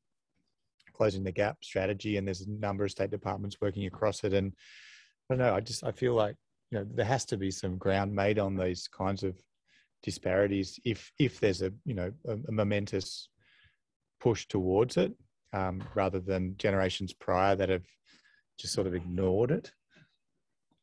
closing 0.93 1.23
the 1.23 1.31
gap 1.31 1.57
strategy, 1.63 2.17
and 2.17 2.27
there's 2.27 2.41
a 2.41 2.51
number 2.51 2.83
of 2.83 2.91
state 2.91 3.09
departments 3.09 3.57
working 3.59 3.87
across 3.87 4.23
it. 4.23 4.33
And 4.33 4.53
I 5.29 5.33
don't 5.33 5.39
know, 5.39 5.55
I 5.55 5.59
just 5.59 5.83
I 5.83 5.91
feel 5.91 6.13
like 6.13 6.35
you 6.69 6.77
know 6.77 6.85
there 6.93 7.05
has 7.05 7.25
to 7.25 7.37
be 7.37 7.49
some 7.49 7.77
ground 7.77 8.13
made 8.13 8.37
on 8.37 8.55
these 8.55 8.87
kinds 8.87 9.23
of 9.23 9.35
disparities 10.03 10.79
if 10.85 11.11
if 11.19 11.39
there's 11.39 11.61
a 11.61 11.71
you 11.85 11.93
know 11.93 12.11
a, 12.27 12.37
a 12.47 12.51
momentous 12.51 13.29
push 14.19 14.47
towards 14.47 14.97
it 14.97 15.13
um, 15.53 15.83
rather 15.95 16.19
than 16.19 16.55
generations 16.57 17.13
prior 17.13 17.55
that 17.55 17.69
have 17.69 17.85
just 18.57 18.73
sort 18.73 18.87
of 18.87 18.93
ignored 18.93 19.51
it. 19.51 19.71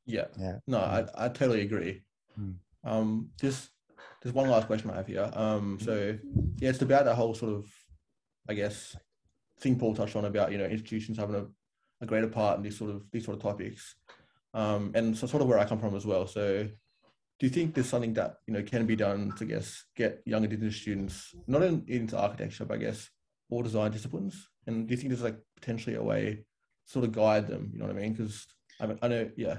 yeah. 0.06 0.26
Yeah. 0.38 0.56
No, 0.66 0.78
I, 0.78 1.04
I 1.14 1.28
totally 1.28 1.60
agree. 1.60 2.02
Mm. 2.40 2.54
Um, 2.84 3.30
just 3.40 3.70
there's 4.22 4.34
one 4.34 4.48
last 4.48 4.66
question 4.66 4.90
I 4.90 4.96
have 4.96 5.06
here. 5.06 5.30
Um, 5.34 5.78
so 5.80 6.16
yeah, 6.56 6.70
it's 6.70 6.82
about 6.82 7.04
that 7.04 7.14
whole 7.14 7.34
sort 7.34 7.52
of, 7.52 7.66
I 8.48 8.54
guess, 8.54 8.96
thing 9.60 9.78
Paul 9.78 9.94
touched 9.94 10.16
on 10.16 10.24
about 10.24 10.52
you 10.52 10.58
know 10.58 10.64
institutions 10.64 11.18
having 11.18 11.36
a, 11.36 11.46
a 12.00 12.06
greater 12.06 12.28
part 12.28 12.56
in 12.56 12.62
these 12.62 12.78
sort 12.78 12.90
of 12.90 13.02
these 13.12 13.24
sort 13.24 13.36
of 13.36 13.42
topics, 13.42 13.94
um, 14.54 14.92
and 14.94 15.16
so 15.16 15.26
sort 15.26 15.42
of 15.42 15.48
where 15.48 15.58
I 15.58 15.64
come 15.64 15.78
from 15.78 15.94
as 15.94 16.06
well. 16.06 16.26
So, 16.26 16.68
do 17.38 17.46
you 17.46 17.50
think 17.50 17.74
there's 17.74 17.88
something 17.88 18.14
that 18.14 18.36
you 18.46 18.54
know 18.54 18.62
can 18.62 18.86
be 18.86 18.96
done 18.96 19.32
to 19.36 19.44
I 19.44 19.48
guess 19.48 19.84
get 19.94 20.22
young 20.24 20.44
Indigenous 20.44 20.76
students 20.76 21.34
not 21.46 21.62
in, 21.62 21.84
into 21.88 22.18
architecture, 22.18 22.64
but 22.64 22.74
I 22.74 22.78
guess 22.78 23.10
all 23.50 23.62
design 23.62 23.90
disciplines? 23.90 24.48
And 24.66 24.86
do 24.86 24.92
you 24.92 24.96
think 24.96 25.10
there's 25.10 25.22
like 25.22 25.38
potentially 25.60 25.96
a 25.96 26.02
way 26.02 26.44
to 26.86 26.92
sort 26.92 27.04
of 27.04 27.12
guide 27.12 27.46
them? 27.46 27.70
You 27.72 27.78
know 27.78 27.86
what 27.86 27.96
I 27.96 28.00
mean? 28.00 28.12
Because 28.12 28.46
I, 28.80 28.86
mean, 28.86 28.98
I 29.02 29.08
know, 29.08 29.30
yeah. 29.36 29.58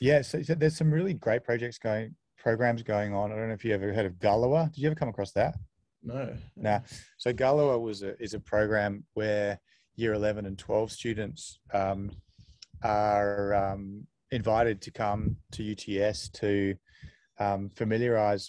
Yeah, 0.00 0.22
so, 0.22 0.42
so 0.42 0.54
there's 0.54 0.76
some 0.76 0.90
really 0.90 1.14
great 1.14 1.44
projects 1.44 1.78
going, 1.78 2.14
programs 2.38 2.82
going 2.82 3.14
on. 3.14 3.32
I 3.32 3.36
don't 3.36 3.48
know 3.48 3.54
if 3.54 3.64
you 3.64 3.74
ever 3.74 3.92
heard 3.92 4.06
of 4.06 4.18
Gulliver. 4.18 4.70
Did 4.72 4.80
you 4.80 4.86
ever 4.88 4.94
come 4.94 5.08
across 5.08 5.32
that? 5.32 5.56
No. 6.02 6.34
Nah. 6.54 6.80
So 7.18 7.32
Gulliver 7.32 7.78
was 7.78 8.02
a, 8.02 8.20
is 8.22 8.34
a 8.34 8.40
program 8.40 9.04
where 9.14 9.58
year 9.96 10.12
11 10.12 10.46
and 10.46 10.58
12 10.58 10.92
students 10.92 11.58
um, 11.72 12.10
are 12.82 13.54
um, 13.54 14.06
invited 14.30 14.80
to 14.82 14.90
come 14.90 15.36
to 15.52 15.72
UTS 15.72 16.28
to 16.30 16.74
um, 17.38 17.70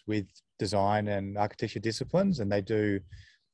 with 0.08 0.26
design 0.60 1.08
and 1.08 1.38
architecture 1.38 1.80
disciplines. 1.80 2.40
And 2.40 2.52
they 2.52 2.62
do, 2.62 3.00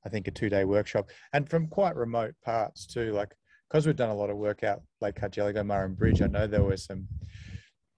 I 0.05 0.09
think, 0.09 0.27
a 0.27 0.31
two 0.31 0.49
day 0.49 0.65
workshop 0.65 1.09
and 1.33 1.49
from 1.49 1.67
quite 1.67 1.95
remote 1.95 2.35
parts 2.43 2.85
too. 2.85 3.13
Like, 3.13 3.33
because 3.69 3.87
we've 3.87 3.95
done 3.95 4.09
a 4.09 4.15
lot 4.15 4.29
of 4.29 4.37
work 4.37 4.63
out 4.63 4.81
Lake 5.01 5.15
Cargelligo, 5.15 5.63
Murrin 5.63 5.97
Bridge, 5.97 6.21
I 6.21 6.27
know 6.27 6.45
there 6.45 6.63
were 6.63 6.77
some 6.77 7.07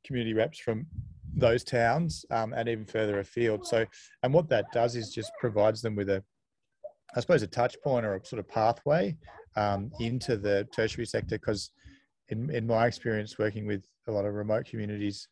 community 0.06 0.34
reps 0.34 0.60
from 0.60 0.88
those 1.36 1.63
towns 1.63 2.26
um, 2.32 2.54
and 2.54 2.69
even 2.69 2.86
further 2.86 3.19
afield. 3.19 3.67
So, 3.67 3.86
and 4.24 4.34
what 4.34 4.48
that 4.50 4.71
does 4.71 4.95
is 4.95 5.13
just 5.13 5.32
provides 5.39 5.82
them 5.82 5.95
with 5.95 6.10
a, 6.10 6.24
I 7.15 7.19
suppose, 7.19 7.41
a 7.41 7.48
touch 7.48 7.76
point 7.84 8.06
or 8.06 8.15
a 8.15 8.26
sort 8.26 8.39
of 8.39 8.48
pathway 8.48 9.17
um, 9.58 9.91
into 10.00 10.38
the 10.38 10.65
tertiary 10.74 11.06
sector. 11.06 11.38
Because 11.38 11.71
in, 12.30 12.50
in 12.52 12.65
my 12.65 12.88
experience 12.88 13.38
working 13.38 13.67
with 13.67 13.86
a 14.08 14.12
lot 14.12 14.26
of 14.26 14.34
remote 14.34 14.65
communities, 14.65 15.28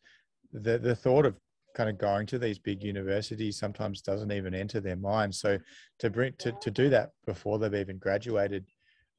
the, 0.52 0.78
the 0.78 0.94
thought 0.94 1.24
of 1.24 1.36
kind 1.74 1.90
of 1.90 1.98
going 1.98 2.26
to 2.26 2.38
these 2.38 2.58
big 2.58 2.82
universities 2.82 3.58
sometimes 3.58 4.00
doesn't 4.00 4.32
even 4.32 4.54
enter 4.54 4.80
their 4.80 4.96
mind. 4.96 5.34
So 5.34 5.58
to 5.98 6.10
bring 6.10 6.32
to, 6.38 6.52
to 6.52 6.70
do 6.70 6.88
that 6.90 7.10
before 7.26 7.58
they've 7.58 7.74
even 7.74 7.98
graduated 7.98 8.64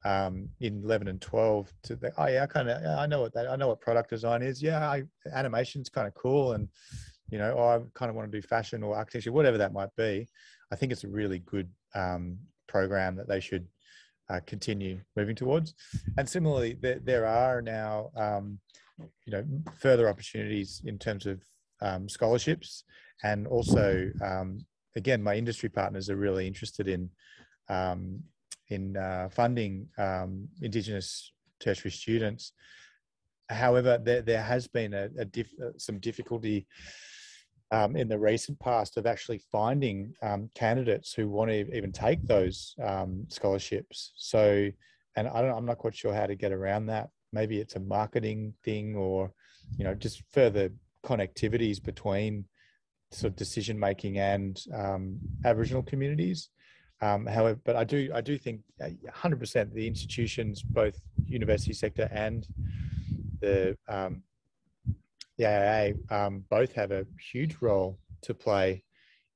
um, 0.04 0.48
in 0.60 0.82
11 0.84 1.08
and 1.08 1.20
12 1.20 1.72
to 1.84 1.96
the, 1.96 2.12
oh 2.16 2.26
yeah, 2.26 2.44
I 2.44 2.46
kind 2.46 2.68
of, 2.68 2.98
I 2.98 3.06
know 3.06 3.20
what 3.20 3.34
that, 3.34 3.48
I 3.48 3.56
know 3.56 3.68
what 3.68 3.80
product 3.80 4.10
design 4.10 4.42
is. 4.42 4.62
Yeah. 4.62 4.88
I, 4.88 5.02
animation's 5.32 5.88
kind 5.88 6.06
of 6.06 6.14
cool. 6.14 6.52
And, 6.52 6.68
you 7.28 7.38
know, 7.38 7.54
oh, 7.56 7.68
I 7.68 7.80
kind 7.94 8.08
of 8.08 8.16
want 8.16 8.30
to 8.30 8.40
do 8.40 8.46
fashion 8.46 8.82
or 8.82 8.96
architecture, 8.96 9.32
whatever 9.32 9.58
that 9.58 9.72
might 9.72 9.94
be. 9.96 10.28
I 10.72 10.76
think 10.76 10.92
it's 10.92 11.04
a 11.04 11.08
really 11.08 11.40
good 11.40 11.68
um, 11.94 12.38
program 12.68 13.16
that 13.16 13.28
they 13.28 13.40
should 13.40 13.66
uh, 14.28 14.40
continue 14.46 15.00
moving 15.16 15.36
towards. 15.36 15.74
And 16.16 16.28
similarly, 16.28 16.76
there, 16.80 17.00
there 17.02 17.26
are 17.26 17.62
now, 17.62 18.10
um, 18.16 18.58
you 18.98 19.32
know, 19.32 19.44
further 19.78 20.08
opportunities 20.08 20.80
in 20.84 20.98
terms 20.98 21.26
of 21.26 21.42
um, 21.80 22.08
scholarships, 22.08 22.84
and 23.22 23.46
also, 23.46 24.10
um, 24.22 24.58
again, 24.94 25.22
my 25.22 25.34
industry 25.34 25.68
partners 25.68 26.10
are 26.10 26.16
really 26.16 26.46
interested 26.46 26.88
in 26.88 27.10
um, 27.68 28.22
in 28.68 28.96
uh, 28.96 29.28
funding 29.30 29.88
um, 29.98 30.48
Indigenous 30.60 31.32
tertiary 31.60 31.90
students. 31.90 32.52
However, 33.48 33.98
there, 34.02 34.22
there 34.22 34.42
has 34.42 34.66
been 34.66 34.92
a, 34.92 35.08
a 35.18 35.24
diff, 35.24 35.48
uh, 35.62 35.70
some 35.76 35.98
difficulty 35.98 36.66
um, 37.70 37.96
in 37.96 38.08
the 38.08 38.18
recent 38.18 38.58
past 38.58 38.96
of 38.96 39.06
actually 39.06 39.40
finding 39.52 40.14
um, 40.22 40.50
candidates 40.54 41.12
who 41.12 41.28
want 41.28 41.50
to 41.50 41.76
even 41.76 41.92
take 41.92 42.22
those 42.26 42.74
um, 42.82 43.24
scholarships. 43.28 44.12
So, 44.16 44.68
and 45.16 45.28
I 45.28 45.42
don't, 45.42 45.56
I'm 45.56 45.66
not 45.66 45.78
quite 45.78 45.94
sure 45.94 46.14
how 46.14 46.26
to 46.26 46.34
get 46.34 46.52
around 46.52 46.86
that. 46.86 47.08
Maybe 47.32 47.58
it's 47.58 47.76
a 47.76 47.80
marketing 47.80 48.54
thing, 48.64 48.96
or 48.96 49.32
you 49.76 49.84
know, 49.84 49.94
just 49.94 50.22
further 50.32 50.70
connectivities 51.06 51.82
between 51.82 52.44
sort 53.12 53.32
of 53.32 53.36
decision 53.36 53.78
making 53.78 54.18
and 54.18 54.60
um, 54.74 55.18
Aboriginal 55.44 55.82
communities. 55.82 56.50
Um, 57.00 57.26
however, 57.26 57.60
but 57.64 57.76
I 57.76 57.84
do 57.84 58.10
I 58.14 58.20
do 58.20 58.38
think 58.38 58.62
100% 58.80 59.60
uh, 59.60 59.64
the 59.72 59.86
institutions, 59.86 60.62
both 60.62 60.98
university 61.26 61.74
sector 61.74 62.08
and 62.10 62.46
the 63.40 63.76
um, 63.88 64.22
the 65.36 65.46
AIA, 65.46 65.94
um, 66.10 66.44
both 66.48 66.72
have 66.72 66.92
a 66.92 67.06
huge 67.32 67.56
role 67.60 67.98
to 68.22 68.32
play 68.32 68.82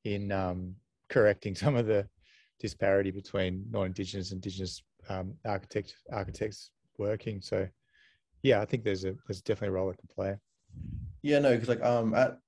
in 0.04 0.32
um, 0.32 0.74
correcting 1.10 1.54
some 1.54 1.76
of 1.76 1.86
the 1.86 2.08
disparity 2.58 3.10
between 3.10 3.64
non-indigenous 3.70 4.30
and 4.30 4.38
indigenous 4.38 4.82
um, 5.08 5.34
architect 5.44 5.94
architects 6.12 6.70
working. 6.98 7.40
So, 7.42 7.68
yeah, 8.42 8.62
I 8.62 8.64
think 8.64 8.84
there's 8.84 9.04
a 9.04 9.14
there's 9.26 9.42
definitely 9.42 9.68
a 9.68 9.78
role 9.78 9.90
it 9.90 9.98
can 9.98 10.08
play. 10.14 10.36
Yeah, 11.22 11.38
no, 11.38 11.52
because 11.52 11.68
like 11.68 11.82
um 11.82 12.14
at 12.14 12.38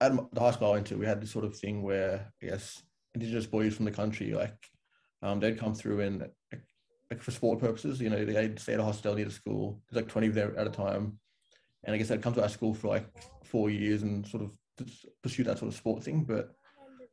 at 0.00 0.12
the 0.32 0.40
high 0.40 0.52
school 0.52 0.68
I 0.68 0.72
went 0.72 0.86
to, 0.88 0.96
we 0.96 1.06
had 1.06 1.20
this 1.20 1.30
sort 1.30 1.44
of 1.44 1.56
thing 1.56 1.82
where 1.82 2.32
I 2.42 2.46
guess 2.46 2.82
indigenous 3.14 3.46
boys 3.46 3.74
from 3.74 3.84
the 3.84 3.90
country 3.90 4.32
like 4.32 4.56
um 5.22 5.40
they'd 5.40 5.58
come 5.58 5.74
through 5.74 6.00
and 6.00 6.28
like 7.10 7.22
for 7.22 7.30
sport 7.30 7.58
purposes, 7.58 8.00
you 8.00 8.10
know, 8.10 8.24
they'd 8.24 8.58
stay 8.58 8.74
at 8.74 8.80
a 8.80 8.84
hostel 8.84 9.14
near 9.14 9.24
the 9.24 9.30
school. 9.30 9.80
There's 9.88 10.02
like 10.02 10.12
20 10.12 10.26
of 10.28 10.34
them 10.34 10.54
at 10.58 10.66
a 10.66 10.70
time, 10.70 11.18
and 11.84 11.94
I 11.94 11.98
guess 11.98 12.08
they'd 12.08 12.22
come 12.22 12.34
to 12.34 12.42
our 12.42 12.48
school 12.48 12.74
for 12.74 12.88
like 12.88 13.06
four 13.44 13.70
years 13.70 14.02
and 14.02 14.26
sort 14.26 14.42
of 14.42 14.52
pursue 15.22 15.44
that 15.44 15.58
sort 15.58 15.70
of 15.70 15.76
sport 15.76 16.04
thing. 16.04 16.24
But 16.24 16.50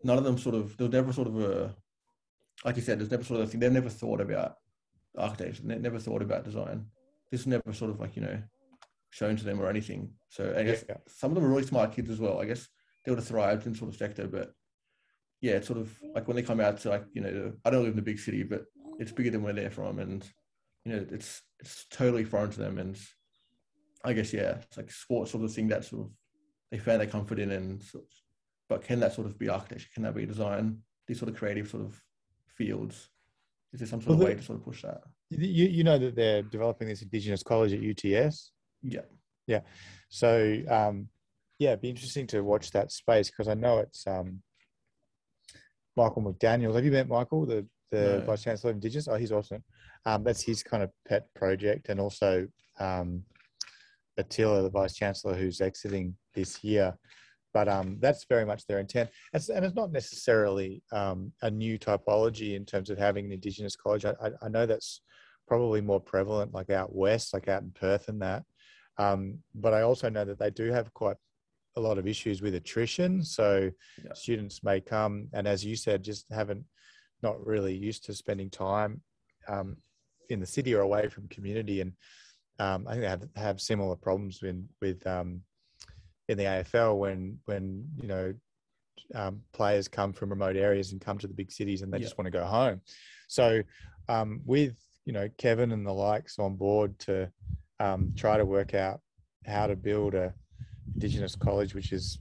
none 0.04 0.18
of 0.18 0.24
them 0.24 0.38
sort 0.38 0.56
of 0.56 0.76
there 0.78 0.88
was 0.88 0.94
never 0.94 1.13
sort 1.13 1.28
of 1.28 1.39
a 1.39 1.76
like 2.63 2.76
you 2.76 2.82
said, 2.82 3.00
there's 3.00 3.12
never 3.12 3.24
sort 3.24 3.41
of 3.41 3.48
a 3.48 3.50
thing. 3.50 3.60
They've 3.60 3.72
never 3.72 3.89
thought 3.89 4.22
about 4.22 4.56
architecture. 5.18 5.62
They 5.63 5.78
never 5.78 6.00
thought 6.00 6.22
about 6.22 6.46
design. 6.46 6.86
This 7.32 7.46
never 7.46 7.74
sort 7.74 7.91
of 7.91 8.00
like 8.00 8.15
you 8.15 8.22
know 8.22 8.41
shown 9.15 9.38
to 9.38 9.45
them 9.45 9.62
or 9.62 9.69
anything. 9.69 10.10
So 10.28 10.54
I 10.58 10.63
guess 10.63 10.84
yeah. 10.89 10.97
some 11.08 11.32
of 11.32 11.36
them 11.36 11.45
are 11.45 11.49
really 11.49 11.65
smart 11.65 11.93
kids 11.93 12.10
as 12.10 12.19
well. 12.19 12.41
I 12.41 12.45
guess 12.45 12.67
they 13.06 13.12
would 13.12 13.19
have 13.19 13.28
thrived 13.28 13.65
in 13.65 13.73
sort 13.73 13.89
of 13.89 13.95
sector, 13.95 14.28
but 14.28 14.51
yeah, 15.39 15.54
it's 15.54 15.67
sort 15.67 15.80
of 15.80 15.97
like 16.13 16.28
when 16.28 16.36
they 16.36 16.43
come 16.43 16.60
out 16.60 16.80
to 16.80 16.89
like 16.89 17.06
you 17.13 17.21
know 17.21 17.54
I 17.63 17.69
don't 17.69 17.84
live 17.84 17.91
in 17.91 17.95
the 17.95 18.01
big 18.01 18.19
city, 18.19 18.43
but 18.43 18.65
it's 18.99 19.13
bigger 19.13 19.32
than 19.32 19.41
where 19.41 19.54
they're 19.54 19.71
from, 19.71 19.99
and 19.99 20.28
you 20.84 20.91
know 20.91 21.06
it's 21.12 21.41
it's 21.62 21.86
totally 21.89 22.25
foreign 22.25 22.51
to 22.51 22.60
them. 22.60 22.78
And 22.78 22.99
I 24.04 24.12
guess 24.12 24.34
yeah, 24.34 24.58
it's 24.58 24.75
like 24.75 24.91
sports 24.91 25.32
sort 25.32 25.45
of 25.45 25.54
thing 25.54 25.69
that 25.69 25.86
sort 25.86 26.08
of 26.08 26.12
they 26.69 26.78
found 26.78 26.99
their 26.99 27.08
comfort 27.08 27.39
in, 27.39 27.51
and 27.51 27.82
sort 27.82 28.04
of, 28.04 28.10
but 28.67 28.84
can 28.84 28.99
that 28.99 29.13
sort 29.13 29.28
of 29.28 29.39
be 29.39 29.47
architecture? 29.47 29.88
Can 29.93 30.04
that 30.04 30.13
be 30.13 30.25
design? 30.25 30.80
These 31.08 31.19
sort 31.19 31.32
of 31.32 31.38
creative 31.38 31.69
sort 31.69 31.84
of 31.84 32.01
fields. 32.49 33.10
Is 33.71 33.80
there 33.80 33.88
some 33.88 34.01
sort 34.01 34.17
well, 34.17 34.28
of 34.28 34.34
way 34.34 34.36
to 34.36 34.43
sort 34.43 34.60
of 34.60 34.65
push 34.65 34.82
that? 34.82 35.04
You 35.30 35.67
you 35.67 35.86
know 35.86 35.97
that 35.97 36.17
they're 36.17 36.41
developing 36.41 36.89
this 36.89 37.01
Indigenous 37.01 37.43
college 37.43 37.71
at 37.71 37.80
UTS. 37.80 38.51
Yeah. 38.88 39.02
Yeah. 39.48 39.62
So 40.10 40.62
um, 40.69 41.10
yeah, 41.60 41.69
it'd 41.69 41.82
be 41.82 41.89
interesting 41.89 42.28
to 42.28 42.41
watch 42.41 42.71
that 42.71 42.91
space 42.91 43.30
because 43.30 43.48
I 43.48 43.54
know 43.54 43.80
it's 43.80 44.06
um, 44.08 44.41
Michael 45.95 46.24
McDaniel. 46.24 46.76
Have 46.76 46.86
you 46.86 46.91
met 46.91 47.08
Michael, 47.08 47.45
the 47.45 47.65
the 47.91 48.17
no. 48.19 48.21
Vice 48.21 48.43
Chancellor 48.43 48.71
of 48.71 48.78
Indigenous? 48.78 49.08
Oh, 49.08 49.15
he's 49.15 49.32
awesome. 49.32 49.63
Um, 50.06 50.24
that's 50.24 50.41
his 50.41 50.63
kind 50.63 50.84
of 50.84 50.91
pet 51.08 51.28
project, 51.36 51.89
and 51.89 52.00
also 52.00 52.48
um, 52.80 53.24
Attila, 54.17 54.63
the 54.63 54.69
Vice 54.69 54.95
Chancellor, 54.95 55.36
who's 55.36 55.62
exiting 55.62 56.15
this 56.34 56.63
year. 56.63 56.95
But 57.54 57.69
um, 57.69 57.98
that's 58.02 58.26
very 58.28 58.45
much 58.45 58.67
their 58.67 58.80
intent, 58.80 59.10
it's, 59.34 59.48
and 59.48 59.63
it's 59.63 59.76
not 59.76 59.93
necessarily 59.93 60.84
um, 60.91 61.32
a 61.41 61.50
new 61.50 61.80
typology 61.80 62.56
in 62.56 62.65
terms 62.65 62.89
of 62.89 62.98
having 62.98 63.26
an 63.26 63.32
Indigenous 63.32 63.78
college. 63.78 64.04
I, 64.04 64.13
I, 64.21 64.32
I 64.41 64.50
know 64.50 64.65
that's 64.65 65.02
probably 65.48 65.80
more 65.80 66.02
prevalent, 66.02 66.54
like 66.54 66.69
out 66.69 66.93
west, 66.93 67.34
like 67.34 67.48
out 67.48 67.62
in 67.62 67.71
Perth, 67.71 68.10
and 68.10 68.21
that. 68.21 68.43
Um, 68.97 69.39
but 69.53 69.73
I 69.73 69.81
also 69.81 70.10
know 70.10 70.25
that 70.25 70.39
they 70.39 70.51
do 70.51 70.71
have 70.71 70.93
quite 70.93 71.17
a 71.75 71.81
lot 71.81 71.97
of 71.97 72.08
issues 72.08 72.41
with 72.41 72.55
attrition. 72.55 73.23
So 73.23 73.69
yeah. 74.03 74.13
students 74.13 74.63
may 74.63 74.79
come 74.79 75.27
and, 75.34 75.47
as 75.47 75.65
you 75.65 75.75
said, 75.75 76.03
just 76.03 76.25
haven't 76.31 76.63
not 77.21 77.45
really 77.45 77.75
used 77.75 78.05
to 78.05 78.13
spending 78.13 78.49
time 78.49 79.01
um, 79.47 79.77
in 80.29 80.39
the 80.39 80.45
city 80.45 80.73
or 80.73 80.81
away 80.81 81.10
from 81.10 81.27
community. 81.27 81.81
And 81.81 81.93
um, 82.60 82.88
I 82.88 82.91
think 82.91 83.01
they 83.01 83.10
have, 83.10 83.27
have 83.36 83.62
similar 83.62 83.95
problems 83.95 84.41
in, 84.43 84.69
with 84.81 85.05
um, 85.05 85.41
in 86.27 86.38
the 86.38 86.45
AFL 86.45 86.97
when 86.97 87.38
when 87.45 87.88
you 88.01 88.08
know 88.08 88.34
um, 89.13 89.41
players 89.53 89.88
come 89.88 90.13
from 90.13 90.29
remote 90.29 90.55
areas 90.55 90.91
and 90.91 91.01
come 91.01 91.17
to 91.19 91.27
the 91.27 91.34
big 91.34 91.51
cities 91.51 91.81
and 91.81 91.93
they 91.93 91.99
just 91.99 92.17
want 92.17 92.25
to 92.25 92.31
go 92.31 92.45
home. 92.45 92.81
So 93.27 93.62
um, 94.10 94.41
with 94.45 94.75
you 95.05 95.13
know 95.13 95.29
Kevin 95.38 95.71
and 95.71 95.86
the 95.86 95.93
likes 95.93 96.39
on 96.39 96.55
board 96.55 96.97
to 96.99 97.29
um, 97.79 98.13
try 98.15 98.38
to 98.38 98.45
work 98.45 98.73
out 98.73 99.01
how 99.45 99.67
to 99.67 99.75
build 99.75 100.15
a 100.15 100.33
indigenous 100.93 101.35
college 101.35 101.73
which 101.73 101.91
is 101.91 102.19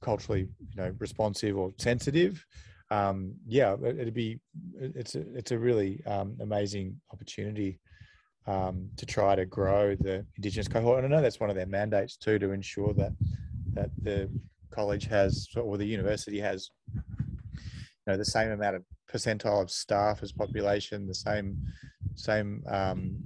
culturally 0.00 0.48
you 0.68 0.76
know 0.76 0.94
responsive 0.98 1.56
or 1.56 1.72
sensitive. 1.78 2.44
Um, 2.90 3.34
yeah 3.46 3.76
it'd 3.84 4.14
be 4.14 4.40
it's 4.80 5.14
a, 5.14 5.20
it's 5.36 5.52
a 5.52 5.58
really 5.58 6.04
um, 6.06 6.36
amazing 6.40 7.00
opportunity 7.12 7.78
um, 8.46 8.88
to 8.96 9.06
try 9.06 9.36
to 9.36 9.46
grow 9.46 9.94
the 9.94 10.26
indigenous 10.36 10.66
cohort. 10.68 11.04
And 11.04 11.12
i 11.12 11.16
know 11.16 11.22
that's 11.22 11.40
one 11.40 11.50
of 11.50 11.56
their 11.56 11.66
mandates 11.66 12.16
too 12.16 12.38
to 12.38 12.50
ensure 12.50 12.92
that 12.94 13.12
that 13.74 13.90
the 14.02 14.28
college 14.70 15.06
has 15.06 15.48
or 15.56 15.76
the 15.76 15.84
university 15.84 16.40
has 16.40 16.70
you 16.94 18.06
know 18.06 18.16
the 18.16 18.24
same 18.24 18.50
amount 18.50 18.76
of 18.76 18.84
percentile 19.12 19.62
of 19.62 19.70
staff 19.70 20.22
as 20.22 20.32
population 20.32 21.06
the 21.06 21.14
same 21.14 21.56
same 22.14 22.62
um, 22.68 23.18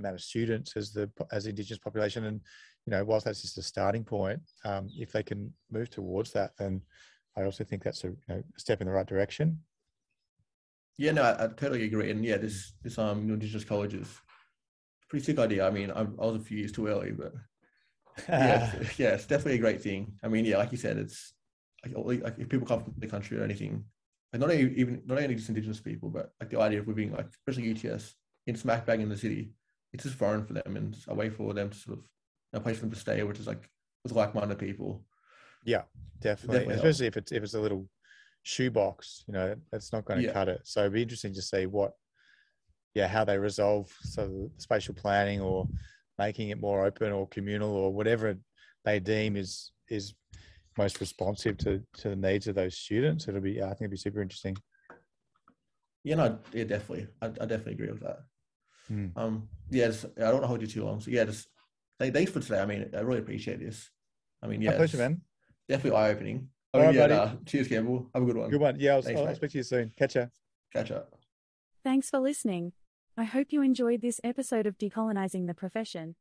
amount 0.00 0.16
of 0.16 0.20
students 0.20 0.76
as 0.76 0.92
the 0.92 1.10
as 1.32 1.44
the 1.44 1.50
indigenous 1.50 1.78
population. 1.78 2.24
And 2.24 2.40
you 2.86 2.90
know 2.90 3.04
whilst 3.04 3.26
that's 3.26 3.42
just 3.42 3.58
a 3.58 3.62
starting 3.62 4.04
point 4.04 4.40
um, 4.64 4.88
if 4.98 5.12
they 5.12 5.22
can 5.22 5.52
move 5.70 5.90
towards 5.90 6.32
that 6.32 6.52
then 6.58 6.80
i 7.36 7.42
also 7.42 7.62
think 7.62 7.82
that's 7.82 8.04
a, 8.04 8.08
you 8.08 8.16
know, 8.28 8.42
a 8.56 8.60
step 8.60 8.80
in 8.80 8.86
the 8.86 8.92
right 8.92 9.06
direction. 9.06 9.58
Yeah 10.98 11.12
no 11.12 11.22
I, 11.22 11.44
I, 11.44 11.46
totally 11.48 11.84
agree. 11.84 12.10
And 12.10 12.24
yeah 12.24 12.36
this 12.36 12.72
this 12.82 12.98
um 12.98 13.30
indigenous 13.30 13.64
college 13.64 13.94
is 13.94 14.08
pretty 15.08 15.24
sick 15.24 15.38
idea. 15.38 15.66
I 15.66 15.70
mean 15.70 15.90
I, 15.90 16.00
I 16.00 16.26
was 16.26 16.36
a 16.36 16.44
few 16.44 16.58
years 16.58 16.72
too 16.72 16.88
early 16.88 17.12
but 17.12 17.32
yeah, 18.28 18.72
it's, 18.74 18.98
yeah, 18.98 19.10
it's 19.10 19.26
definitely 19.26 19.54
a 19.54 19.62
great 19.62 19.82
thing. 19.82 20.12
I 20.22 20.28
mean, 20.28 20.44
yeah, 20.44 20.58
like 20.58 20.72
you 20.72 20.78
said, 20.78 20.98
it's 20.98 21.32
like, 21.96 22.22
like 22.22 22.38
if 22.38 22.48
people 22.48 22.66
come 22.66 22.82
from 22.82 22.94
the 22.98 23.06
country 23.06 23.38
or 23.38 23.44
anything, 23.44 23.84
like 24.32 24.40
not 24.40 24.52
even 24.52 25.02
not 25.06 25.18
only 25.18 25.34
just 25.34 25.48
Indigenous 25.48 25.80
people, 25.80 26.10
but 26.10 26.32
like 26.40 26.50
the 26.50 26.60
idea 26.60 26.80
of 26.80 26.88
living 26.88 27.12
like 27.12 27.28
especially 27.28 27.70
UTS 27.70 28.14
in 28.46 28.56
smack 28.56 28.84
bang 28.84 29.00
in 29.00 29.08
the 29.08 29.16
city, 29.16 29.52
it's 29.92 30.04
just 30.04 30.16
foreign 30.16 30.44
for 30.44 30.52
them 30.52 30.76
and 30.76 30.96
a 31.08 31.14
way 31.14 31.30
for 31.30 31.52
them 31.54 31.70
to 31.70 31.76
sort 31.76 31.98
of 31.98 32.04
a 32.52 32.60
place 32.60 32.76
for 32.76 32.82
them 32.82 32.90
to 32.92 32.98
stay, 32.98 33.22
which 33.22 33.38
is 33.38 33.46
like 33.46 33.68
with 34.02 34.12
like-minded 34.12 34.58
people. 34.58 35.04
Yeah, 35.64 35.82
definitely. 36.20 36.58
definitely. 36.58 36.74
Especially 36.76 37.06
if 37.06 37.16
it's 37.16 37.32
if 37.32 37.42
it's 37.42 37.54
a 37.54 37.60
little 37.60 37.88
shoebox, 38.42 39.24
you 39.26 39.34
know, 39.34 39.54
that's 39.70 39.92
not 39.92 40.04
going 40.04 40.20
to 40.20 40.26
Yeah. 40.26 40.32
cut 40.32 40.48
it. 40.48 40.60
So 40.64 40.80
it'd 40.80 40.92
be 40.92 41.02
interesting 41.02 41.34
to 41.34 41.42
see 41.42 41.66
what, 41.66 41.92
yeah, 42.94 43.08
how 43.08 43.24
they 43.24 43.38
resolve 43.38 43.94
so 44.02 44.26
the 44.26 44.50
spatial 44.58 44.94
planning 44.94 45.40
or 45.40 45.66
making 46.18 46.50
it 46.50 46.60
more 46.60 46.84
open 46.86 47.12
or 47.12 47.26
communal 47.28 47.70
or 47.74 47.92
whatever 47.92 48.36
they 48.84 49.00
deem 49.00 49.36
is 49.36 49.72
is 49.88 50.14
most 50.78 51.00
responsive 51.00 51.58
to 51.58 51.82
to 51.94 52.10
the 52.10 52.16
needs 52.16 52.46
of 52.46 52.54
those 52.54 52.78
students. 52.78 53.28
It'll 53.28 53.40
be, 53.40 53.60
I 53.62 53.68
think 53.68 53.82
it'd 53.82 53.90
be 53.90 53.96
super 53.96 54.22
interesting. 54.22 54.56
Yeah, 56.02 56.14
no, 56.14 56.38
yeah, 56.52 56.64
definitely. 56.64 57.08
I, 57.20 57.26
I 57.26 57.46
definitely 57.46 57.74
agree 57.74 57.90
with 57.90 58.00
that. 58.00 58.20
Hmm. 58.90 59.06
Um, 59.16 59.48
yeah, 59.70 59.86
just, 59.86 60.04
I 60.16 60.22
don't 60.22 60.32
want 60.32 60.42
to 60.42 60.48
hold 60.48 60.60
you 60.62 60.66
too 60.66 60.84
long. 60.84 61.00
So 61.00 61.10
yeah, 61.12 61.24
just 61.24 61.48
th- 62.00 62.12
thanks 62.12 62.32
for 62.32 62.40
today. 62.40 62.58
I 62.60 62.66
mean, 62.66 62.90
I 62.94 63.00
really 63.00 63.20
appreciate 63.20 63.60
this. 63.60 63.88
I 64.42 64.48
mean, 64.48 64.60
yeah, 64.60 64.76
pleasure, 64.76 64.96
man. 64.98 65.20
definitely 65.68 65.98
eye-opening. 65.98 66.48
I 66.74 66.78
mean, 66.78 66.86
right, 66.86 66.94
yeah, 66.94 67.06
buddy. 67.08 67.14
nah, 67.14 67.36
cheers, 67.46 67.68
Campbell. 67.68 68.10
Have 68.14 68.24
a 68.24 68.26
good 68.26 68.36
one. 68.36 68.50
Good 68.50 68.60
one. 68.60 68.80
Yeah, 68.80 68.94
I'll, 68.94 69.02
Thanks, 69.02 69.20
I'll 69.20 69.26
mate. 69.26 69.36
speak 69.36 69.50
to 69.52 69.58
you 69.58 69.62
soon. 69.64 69.92
Catch 69.96 70.16
ya. 70.16 70.26
Catch 70.72 70.90
up. 70.90 71.14
Thanks 71.84 72.10
for 72.10 72.18
listening. 72.18 72.72
I 73.16 73.24
hope 73.24 73.48
you 73.50 73.62
enjoyed 73.62 74.02
this 74.02 74.20
episode 74.24 74.66
of 74.66 74.78
Decolonizing 74.78 75.46
the 75.46 75.54
Profession. 75.54 76.16